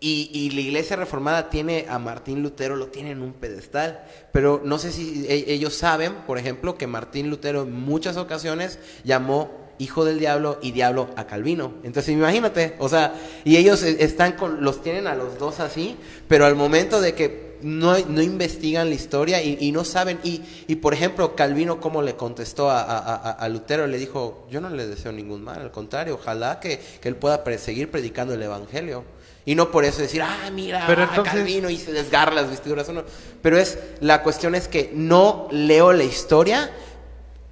[0.00, 4.04] Y, y la iglesia reformada tiene a Martín Lutero, lo tiene en un pedestal.
[4.32, 8.78] Pero no sé si e- ellos saben, por ejemplo, que Martín Lutero en muchas ocasiones
[9.02, 11.74] llamó hijo del diablo y diablo a Calvino.
[11.82, 13.14] Entonces imagínate, o sea,
[13.44, 15.96] y ellos eh, están con, los tienen a los dos así,
[16.28, 20.42] pero al momento de que no, no investigan la historia y, y no saben, y,
[20.68, 23.86] y por ejemplo, Calvino, ¿cómo le contestó a, a- a- Lutero?
[23.88, 27.42] Le dijo, yo no le deseo ningún mal, al contrario, ojalá que, que él pueda
[27.58, 29.02] seguir predicando el Evangelio.
[29.44, 32.86] Y no por eso decir, ah, mira, Pero entonces- Calvino y se desgarra las vestiduras.
[32.90, 33.02] no.
[33.40, 36.70] Pero es, la cuestión es que no leo la historia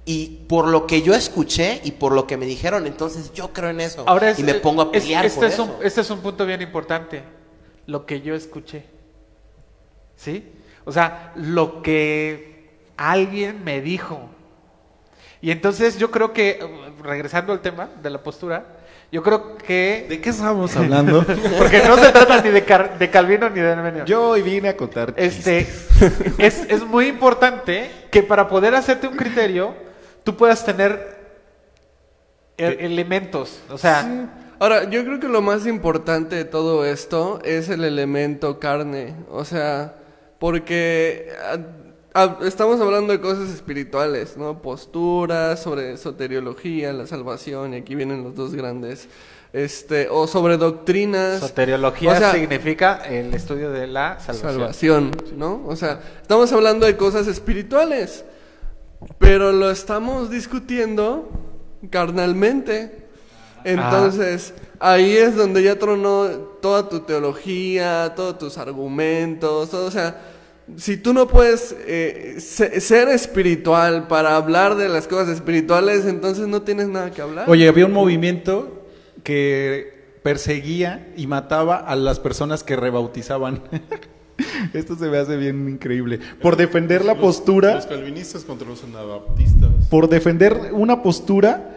[0.09, 3.69] y por lo que yo escuché y por lo que me dijeron, entonces yo creo
[3.69, 4.03] en eso.
[4.07, 5.63] Ahora es- y me pongo a es- pelear este, por es eso.
[5.65, 7.21] un, este es un punto bien importante.
[7.87, 8.85] Lo que yo escuché.
[10.15, 10.49] ¿Sí?
[10.85, 14.29] O sea, lo que alguien me dijo.
[15.41, 16.59] Y entonces yo creo que, eh,
[17.03, 18.65] regresando al tema de la postura,
[19.11, 20.05] yo creo que...
[20.09, 21.23] ¿De qué estamos hablando?
[21.57, 24.05] Porque no se trata ni de, Car- de Calvino ni de Armenio.
[24.05, 25.13] Yo hoy vine a contar.
[25.17, 25.67] Este,
[26.39, 29.75] es, es muy importante que para poder hacerte un criterio,
[30.27, 31.15] tú puedas tener
[32.57, 33.61] e- elementos.
[33.69, 38.59] O sea, Ahora, yo creo que lo más importante de todo esto es el elemento
[38.59, 39.15] carne.
[39.29, 39.93] O sea,
[40.37, 41.59] porque ah,
[42.13, 44.61] ah, estamos hablando de cosas espirituales, ¿no?
[44.61, 49.07] Posturas, sobre soteriología, la salvación, y aquí vienen los dos grandes.
[49.53, 51.39] Este, o sobre doctrinas.
[51.39, 54.51] soteriología O sea, significa el estudio de la salvación.
[54.51, 55.63] salvación, ¿no?
[55.65, 58.25] O sea, estamos hablando de cosas espirituales,
[59.17, 61.29] pero lo estamos discutiendo
[61.89, 63.05] carnalmente.
[63.63, 66.27] Entonces, ahí es donde ya tronó
[66.61, 70.21] toda tu teología, todos tus argumentos, todo, o sea,
[70.75, 76.47] si tú no puedes eh, se- ser espiritual para hablar de las cosas espirituales, entonces
[76.47, 77.49] no tienes nada que hablar.
[77.49, 78.85] Oye, había un movimiento
[79.23, 83.63] que perseguía y mataba a las personas que rebautizaban.
[84.73, 86.19] Esto se me hace bien increíble.
[86.41, 89.69] Por defender la Los- postura, Los calvinistas contra los anabaptistas.
[89.89, 91.73] por defender una postura,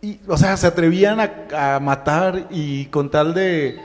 [0.00, 3.78] y, o sea, se atrevían a, a matar y con tal de...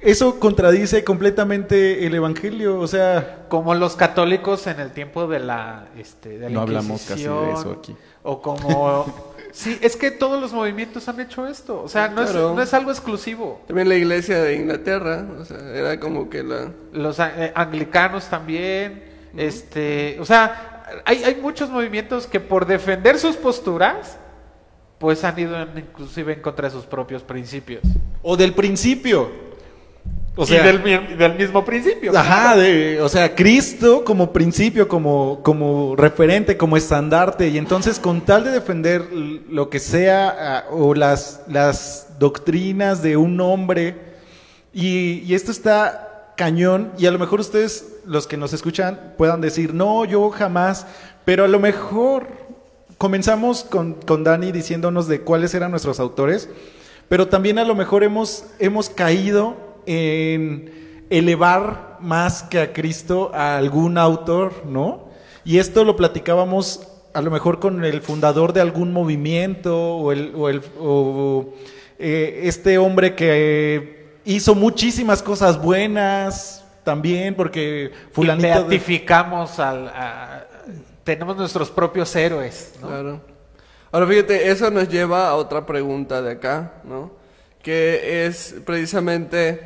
[0.00, 3.44] Eso contradice completamente el Evangelio, o sea...
[3.48, 7.52] Como los católicos en el tiempo de la, este, de la No hablamos casi de
[7.52, 7.94] eso aquí.
[8.24, 9.04] O como...
[9.52, 11.80] sí, es que todos los movimientos han hecho esto.
[11.82, 12.50] O sea, no, Claro.
[12.50, 13.60] es, no es algo exclusivo.
[13.68, 16.72] También la iglesia de Inglaterra, o sea, era como que la...
[16.92, 19.04] Los a- eh, anglicanos también.
[19.36, 24.18] Este, o sea, hay, hay muchos movimientos que por defender sus posturas,
[24.98, 27.82] pues han ido en- inclusive en contra de sus propios principios.
[28.22, 29.51] O del principio.
[30.34, 32.16] O y sea, del, mi- del mismo principio.
[32.16, 38.22] Ajá, de, o sea, Cristo como principio, como, como referente, como estandarte, y entonces con
[38.22, 43.94] tal de defender lo que sea, o las, las doctrinas de un hombre,
[44.72, 49.42] y, y esto está cañón, y a lo mejor ustedes, los que nos escuchan, puedan
[49.42, 50.86] decir, no, yo jamás,
[51.26, 52.26] pero a lo mejor
[52.96, 56.48] comenzamos con, con Dani diciéndonos de cuáles eran nuestros autores,
[57.10, 63.56] pero también a lo mejor hemos, hemos caído en elevar más que a Cristo a
[63.56, 65.04] algún autor, ¿no?
[65.44, 70.32] Y esto lo platicábamos a lo mejor con el fundador de algún movimiento o, el,
[70.34, 71.54] o, el- o,
[71.98, 78.46] eh, este hombre que hizo muchísimas cosas buenas también, porque Y fulanito...
[78.48, 79.88] de- beatificamos al...
[79.88, 80.46] a-
[81.04, 82.86] tenemos nuestros propios héroes, ¿no?
[82.88, 83.20] Claro.
[83.90, 87.10] Ahora fíjate, eso nos lleva a otra pregunta de acá, ¿no?
[87.62, 89.60] Que es precisamente,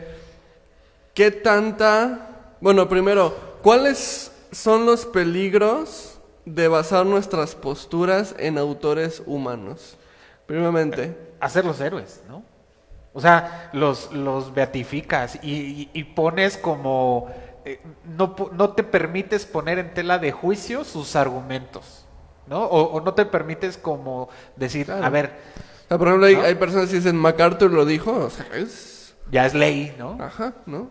[1.15, 2.55] ¿qué tanta...
[2.61, 9.97] Bueno, primero, ¿cuáles son los peligros de basar nuestras posturas en autores humanos?
[10.47, 11.17] Primeramente.
[11.41, 12.43] hacer los héroes, ¿no?
[13.13, 17.29] O sea, los, los beatificas y, y- y pones como...
[17.65, 22.05] eh, no, no te permites poner en tela de juicio sus argumentos,
[22.47, 22.65] ¿no?
[22.67, 25.05] O, o no te permites como decir, Claro.
[25.05, 25.33] a ver,
[25.87, 26.42] O sea, por ejemplo, hay, ¿No?
[26.42, 29.14] hay personas que dicen, MacArthur lo dijo, o sea, es...
[29.31, 30.18] ya es ley, ¿no?
[30.20, 30.88] Ajá, ¿no?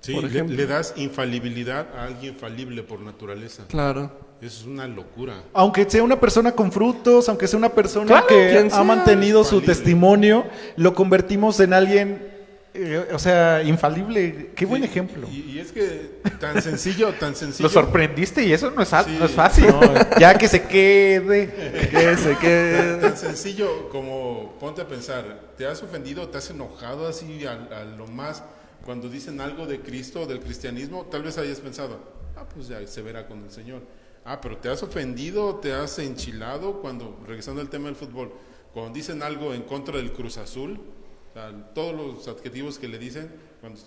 [0.00, 3.64] Sí, Por le, das infalibilidad a alguien falible por naturaleza.
[3.68, 4.12] Claro.
[4.40, 5.42] Eso es una locura.
[5.52, 8.84] Aunque sea una persona con frutos, aunque sea una persona Claro, que ha sea.
[8.84, 10.44] mantenido su testimonio,
[10.76, 12.35] lo convertimos en alguien,
[12.78, 14.50] eh, o sea, infalible.
[14.54, 15.26] Qué buen ejemplo.
[15.30, 17.68] Y, y es que tan sencillo, tan sencillo.
[17.68, 19.16] Lo sorprendiste y eso no es, Sí.
[19.18, 19.66] no es fácil.
[19.66, 19.80] No,
[20.18, 21.52] ya que se quede.
[21.90, 22.96] Que se quede...
[23.00, 27.84] Tan sencillo como ponte a pensar, ¿te has ofendido, te has enojado así a, a
[27.84, 28.42] lo más
[28.84, 31.06] cuando dicen algo de Cristo o del cristianismo?
[31.10, 31.98] Tal vez hayas pensado,
[32.36, 33.82] ah, pues ya se verá con el Señor.
[34.24, 38.32] Ah, pero te has ofendido, te has enchilado cuando, regresando al tema del fútbol,
[38.74, 40.80] cuando dicen algo en contra del Cruz Azul,
[41.36, 43.78] o todos los adjetivos que le dicen, cuando,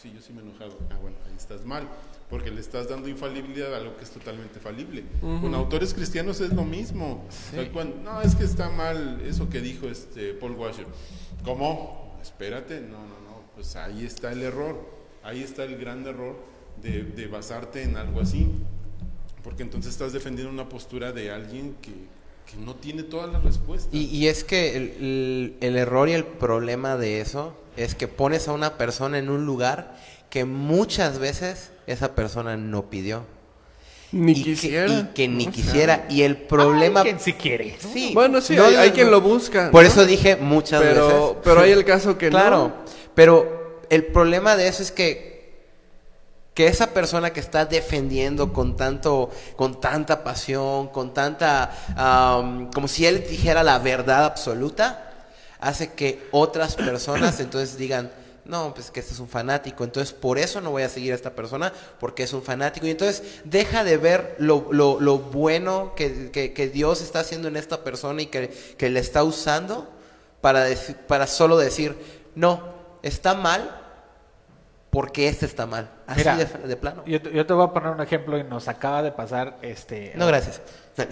[0.00, 1.86] sí, yo sí me he enojado, ah, bueno, ahí estás mal,
[2.28, 5.04] porque le estás dando infalibilidad a algo que es totalmente falible.
[5.20, 7.24] Con autores cristianos es lo mismo.
[7.28, 10.86] O sea, cuando- no, es que está mal eso que dijo este Paul Washer.
[11.44, 12.16] ¿Cómo?
[12.22, 14.76] Espérate, no, no, no, pues ahí está el error,
[15.22, 16.36] ahí está el gran error
[16.82, 18.50] de, de basarte en algo así,
[19.44, 21.92] porque entonces estás defendiendo una postura de alguien que,
[22.50, 23.92] que no tiene todas las respuestas.
[23.92, 28.08] Y, y es que el, el- el error y el problema de eso es que
[28.08, 29.96] pones a una persona en un lugar
[30.30, 33.24] que muchas veces esa persona no pidió.
[34.12, 34.86] Ni y quisiera.
[34.86, 36.06] Que, y que ni O sea, quisiera.
[36.08, 37.00] Y el problema...
[37.00, 37.76] Hay quien sí quiere.
[37.80, 38.12] Sí.
[38.14, 38.94] Bueno, sí, No, hay, no, hay no.
[38.94, 39.70] quien lo busca.
[39.72, 39.88] Por ¿no?
[39.88, 41.36] eso dije muchas pero, veces.
[41.44, 42.74] Pero hay el caso que claro, no.
[43.14, 45.35] pero el problema de eso es que
[46.56, 51.70] que esa persona que está defendiendo con tanto con tanta pasión, con tanta
[52.74, 55.12] como si él dijera la verdad absoluta,
[55.60, 58.10] hace que otras personas entonces digan
[58.46, 61.16] no, pues que este es un fanático, entonces por eso no voy a seguir a
[61.16, 62.86] esta persona, porque es un fanático.
[62.86, 67.48] Y entonces deja de ver lo, lo- lo bueno que, que- que Dios está haciendo
[67.48, 69.88] en esta persona y que, que le está usando
[70.40, 70.64] para,
[71.08, 71.96] para solo decir,
[72.36, 72.62] no,
[73.02, 73.82] está mal
[74.96, 75.90] porque este está mal.
[76.06, 77.02] Así Mira, de, de plano.
[77.04, 80.12] Yo, te- yo te voy a poner un ejemplo y nos acaba de pasar este...
[80.16, 80.62] No, gracias.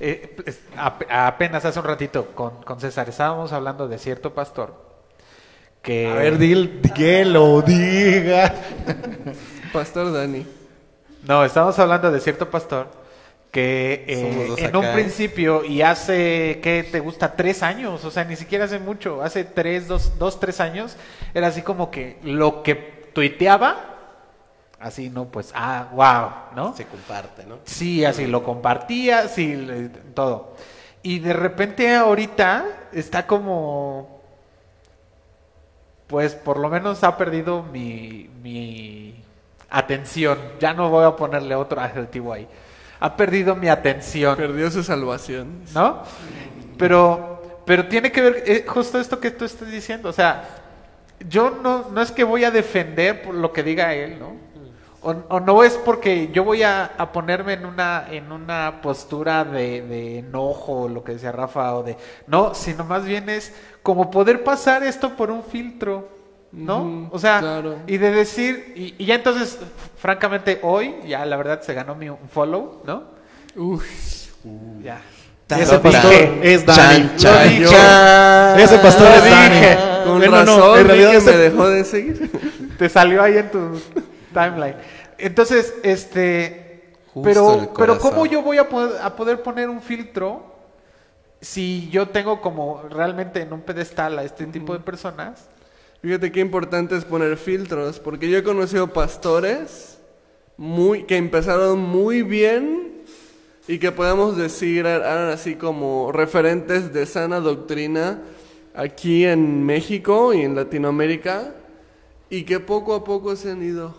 [0.00, 4.74] Eh, pues, ap- apenas hace un ratito con, con César estábamos hablando de cierto pastor
[5.82, 6.10] que...
[6.10, 8.52] A ver, dil, que lo diga.
[9.72, 10.46] Pastor Dani.
[11.22, 12.88] No, estamos hablando de cierto pastor
[13.54, 17.36] que eh, en un acá, principio y hace, ¿qué te gusta?
[17.36, 20.96] Tres años, o sea, ni siquiera hace mucho, hace tres, dos, dos, tres años,
[21.34, 23.76] era así como que lo que tuiteaba,
[24.80, 25.26] así, ¿no?
[25.26, 26.76] Pues, ah, wow, ¿no?
[26.76, 27.58] Se comparte, ¿no?
[27.64, 30.56] Sí, así lo compartía, sí, todo.
[31.04, 34.20] Y de repente ahorita está como,
[36.08, 39.22] pues por lo menos ha perdido mi, mi
[39.70, 40.40] atención.
[40.58, 42.48] Ya no voy a ponerle otro adjetivo ahí.
[43.00, 44.36] Ha perdido mi atención.
[44.36, 45.62] Perdió su salvación.
[45.74, 46.02] ¿no?
[46.78, 50.08] Pero, pero tiene que ver eh, justo esto que tú estás diciendo.
[50.08, 50.48] O sea,
[51.28, 54.44] yo no, no es que voy a defender por lo que diga él, ¿no?
[55.02, 59.44] O, o no es porque yo voy a, a ponerme en una, en una postura
[59.44, 61.98] de, de enojo, lo que decía Rafa, o de...
[62.26, 66.08] No, sino más bien es como poder pasar esto por un filtro,
[66.54, 67.08] ¿no?
[67.12, 67.76] O sea, claro.
[67.86, 68.72] y de decir...
[68.76, 69.58] Y, y ya entonces,
[69.96, 73.04] francamente, hoy ya la verdad se ganó mi un follow, ¿no?
[73.56, 73.84] Uf,
[74.82, 75.00] Ya.
[75.46, 76.54] Ese Lo pastor dije.
[76.54, 76.78] es Dani.
[76.80, 77.64] Chan, chan, Lo dije.
[77.66, 78.60] chan.
[78.60, 80.04] Ese pastor Lo es Dani.
[80.04, 82.30] con Bueno, razón, no, en realidad ese- me dejó de seguir.
[82.78, 83.80] te salió ahí en tu
[84.32, 84.76] timeline.
[85.18, 90.54] Entonces, este, Justo pero, pero cómo yo voy a poder, a poder poner un filtro
[91.40, 95.46] si yo tengo como realmente en un pedestal a este tipo de personas?
[96.04, 99.98] Fíjate qué importante es poner filtros, porque yo he conocido pastores
[100.58, 103.04] muy que empezaron muy bien
[103.66, 108.20] y que podemos decir er- eran así como referentes de sana doctrina
[108.74, 111.54] aquí en México y en Latinoamérica
[112.28, 113.94] y que poco a poco se han ido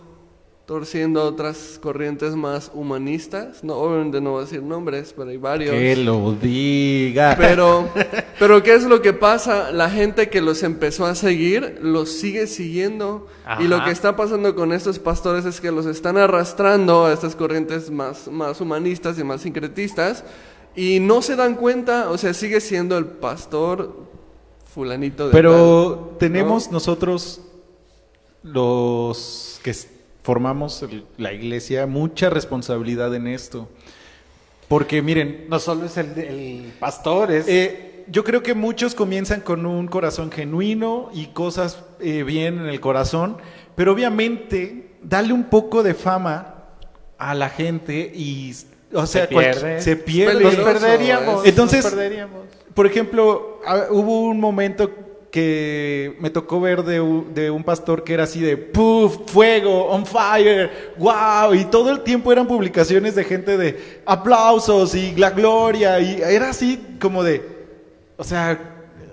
[0.66, 3.62] torciendo a otras corrientes más humanistas.
[3.62, 5.70] No, obviamente no voy a decir nombres, pero hay varios.
[5.70, 7.36] Que lo diga.
[7.38, 7.88] Pero,
[8.38, 9.70] pero ¿qué es lo que pasa?
[9.70, 13.28] La gente que los empezó a seguir, los sigue siguiendo.
[13.60, 17.36] Y lo que está pasando con estos pastores es que los están arrastrando a estas
[17.36, 20.24] corrientes más, más humanistas y más sincretistas.
[20.74, 23.96] Y no se dan cuenta, o sea, sigue siendo el pastor
[24.74, 26.72] fulanito de Pero tal, tenemos ¿no?
[26.74, 27.40] nosotros,
[28.42, 29.72] los que
[30.30, 33.68] formamos el- la iglesia, mucha responsabilidad en esto.
[34.66, 37.46] Porque miren, No solo es el, el pastor, es...
[37.46, 42.66] eh, yo creo que muchos comienzan con un corazón genuino y cosas eh, bien en
[42.66, 43.36] el corazón,
[43.76, 46.64] pero obviamente darle un poco de fama
[47.18, 48.52] a la gente y,
[48.92, 49.80] o sea, Se pierde.
[49.80, 50.42] se pierde.
[50.42, 51.42] nos perderíamos.
[51.44, 52.40] es- Entonces- nos perderíamos.
[52.74, 54.90] Por ejemplo, ah, hubo un momento
[55.30, 56.94] que me tocó ver de,
[57.34, 62.00] de un pastor que era así de puff, fuego, on fire, wow, y todo el
[62.00, 67.42] tiempo eran publicaciones de gente de aplausos y la gloria, y era así como de,
[68.16, 68.58] o sea,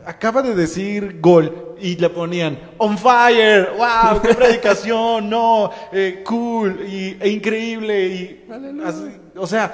[0.06, 6.86] acaba de decir gol y le ponían on fire, wow, qué predicación, no, eh, cool
[6.88, 8.46] y, e increíble, y
[8.86, 9.74] así, o sea,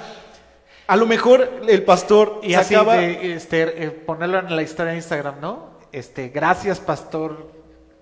[0.88, 4.94] a lo mejor el pastor Y así sacaba- de, este, eh, ponerlo en la historia
[4.94, 5.78] de Instagram, ¿no?
[5.92, 7.58] Este, gracias, pastor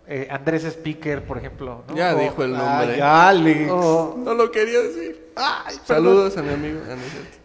[0.09, 1.83] eh, Andrés Speaker, por ejemplo.
[1.87, 1.95] ¿no?
[1.95, 3.01] Ya O- dijo el Ay, nombre.
[3.01, 3.71] Alex.
[3.71, 5.27] o- No lo quería decir.
[5.35, 6.05] Ay, perdón.
[6.05, 6.79] Saludos a mi amigo.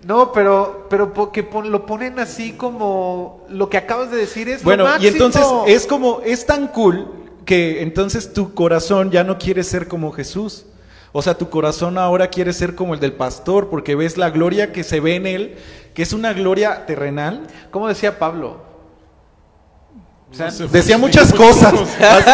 [0.06, 4.48] No pero, pero po- que pon- lo ponen así como lo que acabas de decir
[4.48, 7.12] es Bueno, lo y entonces es como, es tan cool
[7.44, 10.64] que entonces tu corazón ya no quiere ser como Jesús.
[11.14, 14.72] O sea, tu corazón ahora quiere ser como el del pastor, porque ves la gloria
[14.72, 15.56] que se ve en él,
[15.92, 17.46] que es una gloria terrenal.
[17.70, 18.62] ¿Cómo decía Pablo?
[20.32, 21.74] O sea, Decía muchas cosas.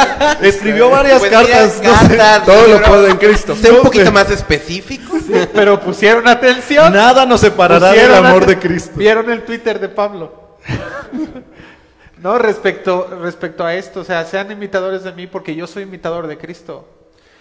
[0.42, 1.80] Escribió varias Pues cartas.
[1.82, 2.16] no sé.
[2.16, 3.56] cartas, Todo lo puedo en Cristo.
[3.56, 5.16] Sé un poquito más específico.
[5.52, 6.92] pero pusieron atención.
[6.92, 8.92] Nada nos separará del amor de Cristo.
[8.94, 10.58] Vieron el Twitter de Pablo.
[12.22, 16.28] no, respecto, respecto a esto, o sea, sean imitadores de mí porque yo soy imitador
[16.28, 16.88] de Cristo.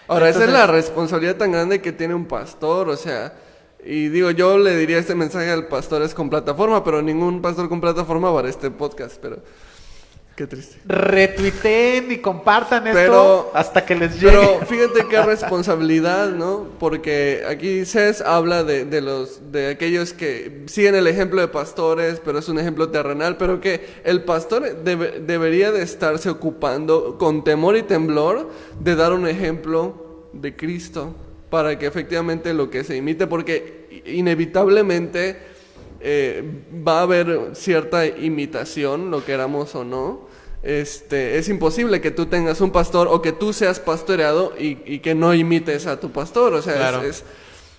[0.08, 3.34] Ahora, esa es la responsabilidad tan grande que tiene un pastor, o sea,
[3.84, 7.68] y digo, yo le diría este mensaje al pastor es con plataforma, pero ningún pastor
[7.68, 9.38] con plataforma va a este podcast, pero
[10.38, 10.76] qué triste.
[10.86, 14.30] Retuiteen y compartan esto hasta que les llegue.
[14.38, 16.68] Pero fíjate qué responsabilidad, ¿no?
[16.78, 22.20] Porque aquí Cés habla de, de los de aquellos que siguen el ejemplo de pastores,
[22.24, 27.42] pero es un ejemplo terrenal, pero que el pastor debe- debería de estarse ocupando con
[27.42, 31.16] temor y temblor de dar un ejemplo de Cristo
[31.50, 35.36] para que efectivamente lo que se imite, porque inevitablemente
[36.00, 36.44] eh,
[36.86, 40.27] va a haber cierta imitación, lo queramos o no.
[40.62, 44.98] Este, es imposible que tú tengas un pastor o que tú seas pastoreado y, y
[44.98, 47.02] que no imites a tu pastor, o sea, Claro.
[47.02, 47.22] es,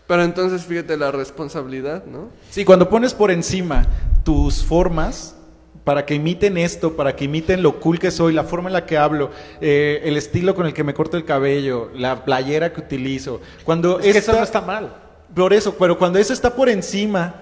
[0.07, 2.29] pero entonces fíjate la responsabilidad, ¿no?
[2.49, 3.85] Sí, cuando pones por encima
[4.23, 5.35] tus formas
[5.83, 8.85] para que imiten esto, para que imiten lo cool que soy, la forma en la
[8.85, 12.79] que hablo, eh, el estilo con el que me corto el cabello, la playera que
[12.81, 13.41] utilizo.
[13.65, 14.95] Cuando es que eso no está mal.
[15.35, 17.41] Por eso, pero cuando eso está por encima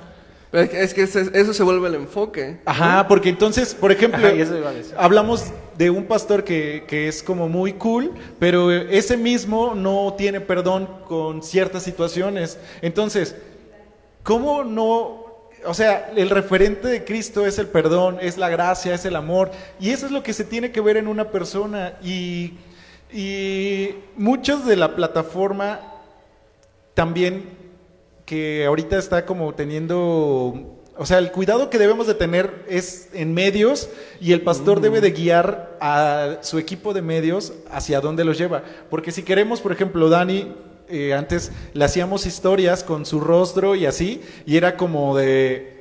[0.51, 2.59] es que, es que ese- eso se vuelve el enfoque.
[2.65, 4.95] Ajá, porque entonces, por ejemplo, Ajá, y eso iba a decir.
[4.97, 5.45] hablamos
[5.77, 10.87] de un pastor que, que es como muy cool, pero ese mismo no tiene perdón
[11.07, 12.57] con ciertas situaciones.
[12.81, 13.35] Entonces,
[14.23, 15.25] ¿cómo no?
[15.65, 19.51] O sea, el referente de Cristo es el perdón, es la gracia, es el amor,
[19.79, 21.93] y eso es lo que se tiene que ver en una persona.
[22.01, 22.53] Y,
[23.11, 25.79] y muchos de la plataforma
[26.93, 27.43] también
[28.28, 33.34] que ahorita está como teniendo, o sea, el cuidado que debemos de tener es en
[33.34, 38.38] medios y el pastor debe de guiar a su equipo de medios hacia dónde los
[38.38, 38.63] lleva.
[38.89, 40.53] Porque si queremos, por ejemplo, Dani,
[40.89, 45.76] eh, antes le hacíamos historias con su rostro y así, y era como de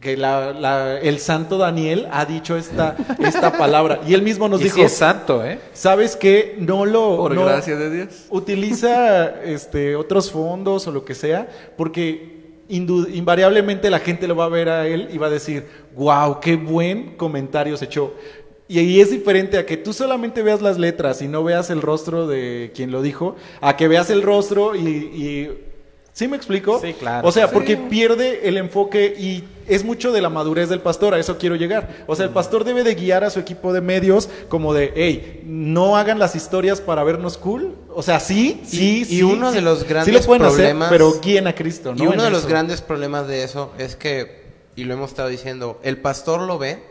[0.00, 4.00] que la- la- el santo Daniel ha dicho esta, esta palabra.
[4.06, 5.58] Y él mismo nos y dijo, es santo, ¿eh?
[5.72, 6.56] ¿sabes qué?
[6.60, 7.16] No lo...
[7.16, 8.08] Por no- gracia de Dios.
[8.30, 12.38] utiliza este otros fondos o lo que sea, porque
[12.68, 16.56] invariablemente la gente lo va a ver a él y va a decir, wow, qué
[16.56, 18.14] buen comentario se echó.
[18.68, 21.80] Y ahí es diferente a que tú solamente veas las letras y no veas el
[21.80, 24.80] rostro de quien lo dijo, a que veas el rostro y...
[24.86, 25.64] y-
[26.18, 26.80] ¿Sí me explico?
[26.80, 27.28] Sí, claro.
[27.28, 31.18] O sea, porque pierde el enfoque y es mucho de la madurez del pastor, a
[31.20, 32.04] eso quiero llegar.
[32.08, 35.44] O sea, el pastor debe de guiar a su equipo de medios como de, hey,
[35.46, 37.76] no hagan las historias para vernos cool.
[37.94, 39.22] O sea, sí, sí, y sí.
[39.22, 42.02] uno sí, de los sí grandes lo pueden problemas- hacer, pero guíen a Cristo, ¿no?
[42.02, 42.48] Y uno de los eso.
[42.48, 44.42] grandes problemas de eso es que,
[44.74, 46.82] y lo hemos estado diciendo, el pastor lo ve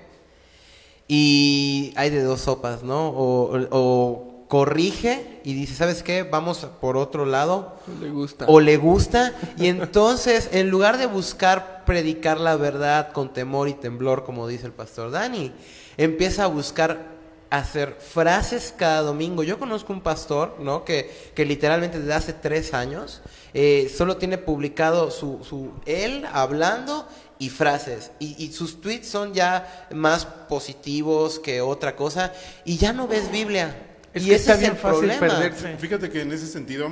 [1.10, 3.10] y hay de dos sopas, ¿no?
[3.10, 6.24] O, o corrige y dice, ¿sabes qué?
[6.24, 7.76] Vamos por otro lado.
[8.02, 8.46] Le gusta.
[8.48, 9.34] O le gusta.
[9.58, 14.66] Y entonces, en lugar de buscar predicar la verdad con temor y temblor, como dice
[14.66, 15.52] el pastor Dani,
[15.98, 17.18] empieza a buscar
[17.50, 19.44] hacer frases cada domingo.
[19.44, 20.84] Yo conozco un pastor, ¿no?
[20.84, 23.22] Que, que literalmente desde hace tres años
[23.54, 27.08] eh, solo tiene publicado su, su él hablando
[27.40, 28.12] y frases.
[28.20, 32.34] Y, y sus tweets son ya más positivos que otra cosa.
[32.66, 33.87] Y ya no ves Biblia.
[34.18, 35.20] Es y que ese está es bien el fácil problema.
[35.20, 35.78] perderse.
[35.78, 36.90] Fíjate que en ese sentido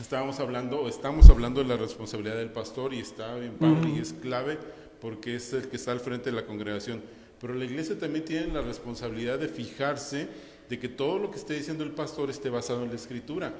[0.00, 3.98] estábamos hablando, o estamos hablando de la responsabilidad del pastor y está bien padre y
[4.00, 4.58] es clave
[5.00, 7.02] porque es el que está al frente de la congregación.
[7.40, 10.28] Pero la iglesia también tiene la responsabilidad de fijarse
[10.68, 13.52] de que todo lo que esté diciendo el pastor esté basado en la escritura.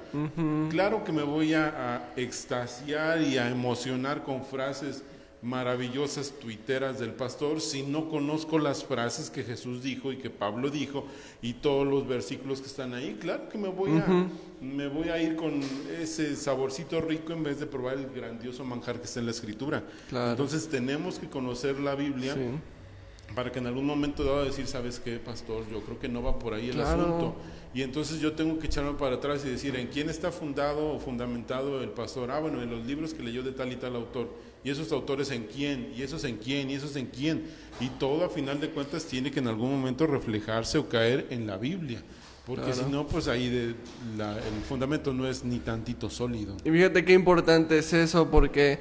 [0.69, 5.03] Claro que me voy a, a extasiar y a emocionar con frases
[5.41, 10.69] maravillosas tuiteras del pastor si no conozco las frases que Jesús dijo y que Pablo
[10.69, 11.05] dijo
[11.41, 13.17] y todos los versículos que están ahí.
[13.19, 14.27] Claro que me voy a
[14.61, 15.61] me voy a ir con
[16.01, 19.83] ese saborcito rico en vez de probar el grandioso manjar que está en la escritura.
[20.09, 20.31] Claro.
[20.31, 23.35] Entonces tenemos que conocer la Biblia Sí.
[23.35, 25.63] para que en algún momento dado decir, ¿sabes qué, pastor?
[25.69, 27.01] Yo creo que no va por ahí el Claro.
[27.01, 27.35] asunto.
[27.73, 30.99] Y entonces yo tengo que echarme para atrás y decir, ¿en quién está fundado o
[30.99, 32.31] fundamentado el pastor?
[32.31, 34.29] Ah, bueno, en los libros que leyó de tal y tal autor.
[34.65, 35.93] ¿Y esos autores en quién?
[35.95, 36.71] ¿Y esos en quién?
[36.71, 37.43] ¿Y esos en quién?
[37.79, 41.45] Y todo a final de cuentas tiene que en algún momento reflejarse o caer en
[41.45, 42.01] la Biblia.
[42.47, 43.75] Porque si no, pues ahí de
[44.17, 46.57] la- el fundamento no es ni tantito sólido.
[46.63, 48.79] Y fíjate qué importante es eso, porque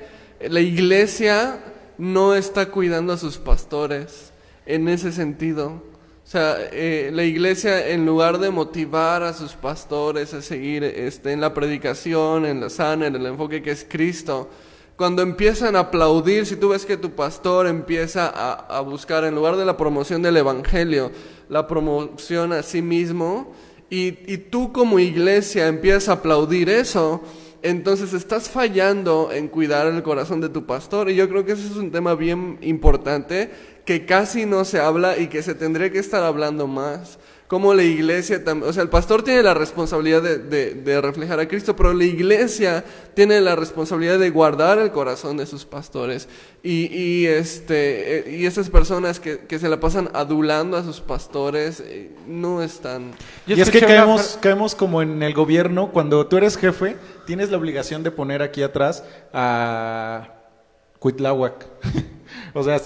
[0.49, 1.63] la iglesia
[1.99, 4.33] no está cuidando a sus pastores
[4.65, 5.69] en ese sentido.
[6.25, 11.33] O sea, eh, la iglesia en lugar de motivar a sus pastores a seguir este,
[11.33, 14.49] en la predicación, en la sana, en el enfoque que es Cristo,
[14.97, 19.35] cuando empiezan a aplaudir, si tú ves que tu pastor empieza a, a buscar, en
[19.35, 21.11] lugar de la promoción del Evangelio,
[21.49, 23.53] la promoción a sí mismo,
[23.91, 27.23] y, y tú como iglesia empiezas a aplaudir eso,
[27.63, 31.11] entonces estás fallando en cuidar el corazón de tu pastor.
[31.11, 33.51] Y yo creo que ese es un tema bien importante
[33.87, 37.19] que casi no se habla y que se tendría que estar hablando más.
[37.47, 41.39] Como la iglesia también, o sea, el pastor tiene la responsabilidad de, de- de reflejar
[41.41, 42.83] a Cristo, pero la iglesia
[43.13, 46.27] tiene la responsabilidad de guardar el corazón de sus pastores.
[46.63, 51.01] Y, y, este, eh, y esas personas que, que se la pasan adulando a sus
[51.03, 53.13] pastores eh, no están...
[53.47, 57.51] Yo y es que caemos, caemos como en el gobierno, cuando tú eres jefe, tienes
[57.51, 60.29] la obligación de poner aquí atrás a
[60.99, 61.67] Cuitláhuac.
[62.55, 62.81] o sea,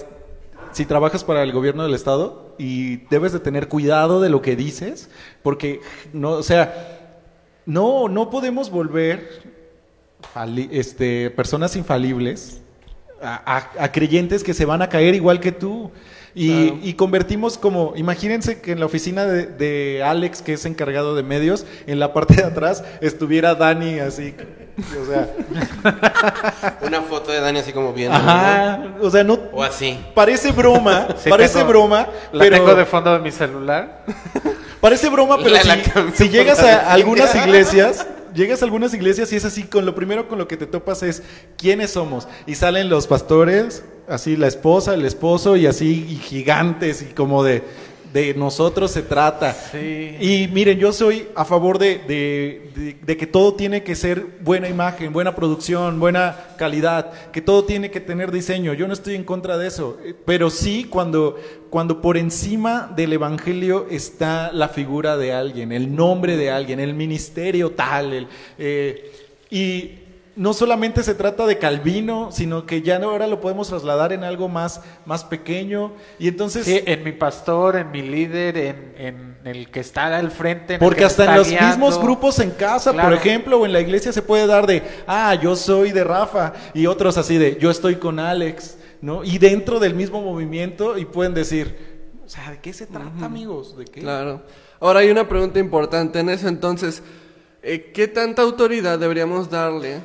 [0.73, 4.55] si trabajas para el gobierno del estado y debes de tener cuidado de lo que
[4.55, 5.09] dices,
[5.41, 5.79] porque
[6.13, 6.99] no, o sea,
[7.65, 9.41] no, no podemos volver
[10.71, 12.61] este, personas infalibles
[13.21, 15.91] a- a creyentes que se van a caer igual que tú.
[16.35, 16.79] Y, Claro.
[16.83, 21.23] y convertimos como, imagínense que en la oficina de, de Alex, que es encargado de
[21.23, 24.35] medios, en la parte de atrás estuviera Dani así.
[25.01, 25.27] O sea,
[26.81, 28.15] Una foto de Dani así como viendo.
[28.17, 29.99] ajá, o sea, no, O así.
[30.13, 34.03] parece broma, Sí, parece tengo- broma, La pero tengo de fondo de mi celular.
[34.81, 35.77] parece broma, pero La-
[36.13, 40.27] si, llegas a algunas iglesias, llegas a algunas iglesias y es así, con lo primero
[40.27, 41.23] con lo que te topas es
[41.57, 42.27] quiénes somos.
[42.45, 47.43] Y salen los pastores, así la esposa, el esposo y así y gigantes y como
[47.43, 47.63] de,
[48.13, 49.53] de nosotros se trata.
[49.53, 50.15] Sí.
[50.19, 54.25] Y miren, yo soy a favor de, de- de- de que todo tiene que ser
[54.41, 58.73] buena imagen, buena producción, buena calidad, que todo tiene que tener diseño.
[58.73, 61.37] Yo no estoy en contra de eso, eh, pero sí cuando,
[61.69, 66.93] cuando por encima del evangelio está la figura de alguien, el nombre de alguien, el
[66.93, 69.11] ministerio tal, el, eh,
[69.51, 69.91] y
[70.39, 74.47] no solamente se trata de Calvino, sino que ya ahora lo podemos trasladar en algo
[74.47, 75.91] más, más pequeño.
[76.17, 76.65] Y entonces...
[76.65, 80.75] Sí, en mi pastor, en mi líder, en, en el que está al frente.
[80.75, 81.67] en Porque que hasta en los guiando.
[81.67, 83.09] mismos grupos en casa, Claro.
[83.09, 86.53] por ejemplo, o en la iglesia se puede dar de, ah, yo soy de Rafa,
[86.73, 89.25] y otros así de, yo estoy con Alex, ¿no?
[89.25, 91.75] Y dentro del mismo movimiento, y pueden decir,
[92.25, 93.77] o sea, ¿de qué se trata, amigos?
[93.77, 93.99] ¿De qué?
[93.99, 94.41] Claro.
[94.79, 97.03] Ahora hay una pregunta importante en eso, entonces,
[97.61, 99.99] eh, ¿qué tanta autoridad deberíamos darle?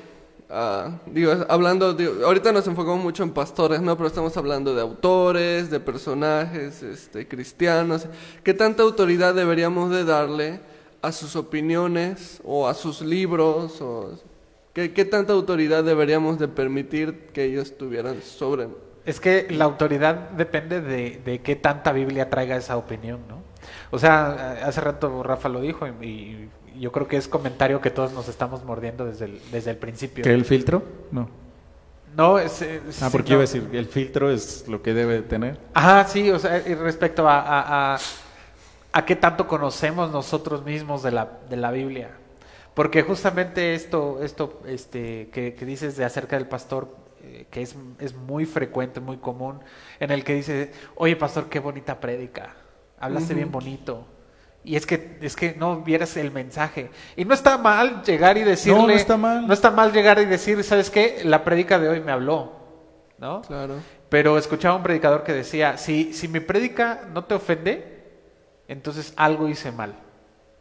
[0.55, 3.96] A- digo, hablando, ahorita nos enfocamos mucho en pastores, ¿no?
[3.96, 8.07] Pero estamos hablando de autores, de personajes, este, cristianos.
[8.42, 10.61] ¿Qué tanta autoridad deberíamos de darle
[11.02, 13.80] a sus opiniones o a sus libros?
[13.80, 14.12] O,
[14.72, 18.68] ¿qué, qué tanta autoridad deberíamos de permitir que ellos tuvieran sobre?
[19.05, 23.42] Es que la autoridad depende de, de qué tanta Biblia traiga esa opinión, ¿no?
[23.90, 26.48] O sea, hace rato Rafa lo dijo y
[26.79, 30.22] yo creo que es comentario que todos nos estamos mordiendo desde el, desde el principio.
[30.25, 30.83] ¿Que el filtro?
[31.11, 31.29] No.
[32.16, 32.62] No, es...
[32.62, 33.35] es- Ah, porque no.
[33.35, 35.59] iba a decir, el filtro es lo que debe tener.
[35.75, 37.99] Ajá, sí, o sea, y respecto a, a, a,
[38.93, 42.11] a qué tanto conocemos nosotros mismos de la, de la Biblia.
[42.75, 46.89] Porque justamente esto, esto este, que, que dices de acerca del pastor,
[47.22, 49.61] eh, que es, es muy frecuente, muy común,
[50.01, 52.55] en el que dice, oye pastor, qué bonita prédica,
[52.99, 54.07] hablaste bien bonito.
[54.64, 56.90] Y es que, es que no vieras el mensaje.
[57.16, 58.78] Y no está mal llegar y decirle...
[58.80, 59.46] No, no está mal.
[59.46, 61.20] No está mal llegar y decir, ¿sabes qué?
[61.24, 62.52] La prédica de hoy me habló.
[63.18, 63.42] ¿No?
[63.42, 63.74] Claro.
[64.08, 68.02] Pero escuchaba un predicador que decía, si, si mi prédica no te ofende,
[68.68, 69.94] entonces algo hice mal,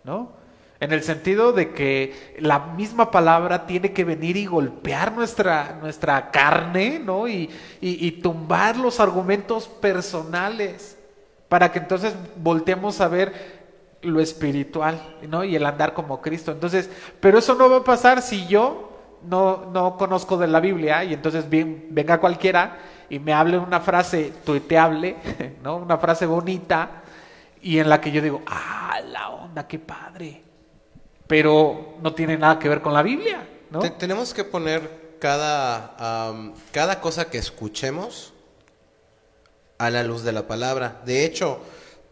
[0.03, 0.31] ¿no?
[0.79, 6.29] En el sentido de que la misma palabra tiene que venir y golpear nuestra, nuestra
[6.29, 7.27] carne, ¿no?
[7.27, 7.49] Y,
[7.79, 10.97] y- y tumbar los argumentos personales
[11.47, 13.62] para que entonces volteemos a ver
[14.03, 15.43] lo espiritual, ¿no?
[15.43, 16.51] Y el andar como Cristo.
[16.51, 16.89] Entonces,
[17.19, 18.91] pero eso no va a pasar si yo
[19.27, 22.77] no, no conozco de la Biblia y entonces bien, venga cualquiera
[23.09, 25.15] y me hable una frase tuiteable,
[25.63, 25.77] ¿no?
[25.77, 27.03] Una frase bonita
[27.61, 30.43] y en la que yo digo, ah, la onda, qué padre.
[31.27, 33.79] Pero no tiene nada que ver con la Biblia, ¿no?
[33.79, 38.33] Te- tenemos que poner cada, am, cada cosa que escuchemos
[39.77, 41.01] a la luz de la palabra.
[41.05, 41.59] De hecho,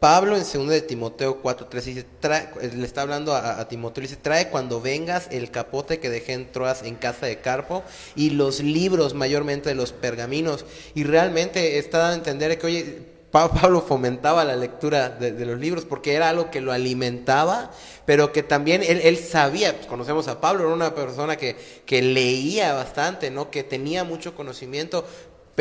[0.02, 4.20] Pablo en 2 de Timoteo 4.3 dice, trae- le está hablando a, Timoteo, le dice,
[4.20, 7.84] trae cuando vengas el capote que dejé en Troas en casa de Carpo
[8.16, 10.66] y los libros mayormente de los pergaminos.
[10.95, 12.99] Y realmente está dando a entender que, oye,
[13.30, 17.70] Pa- Pablo fomentaba la lectura de, de los libros porque era algo que lo alimentaba,
[18.08, 22.02] pero que también él, él sabía, pues, conocemos a Pablo, era una persona que, que
[22.02, 23.52] leía bastante, ¿no?
[23.52, 25.06] que tenía mucho conocimiento,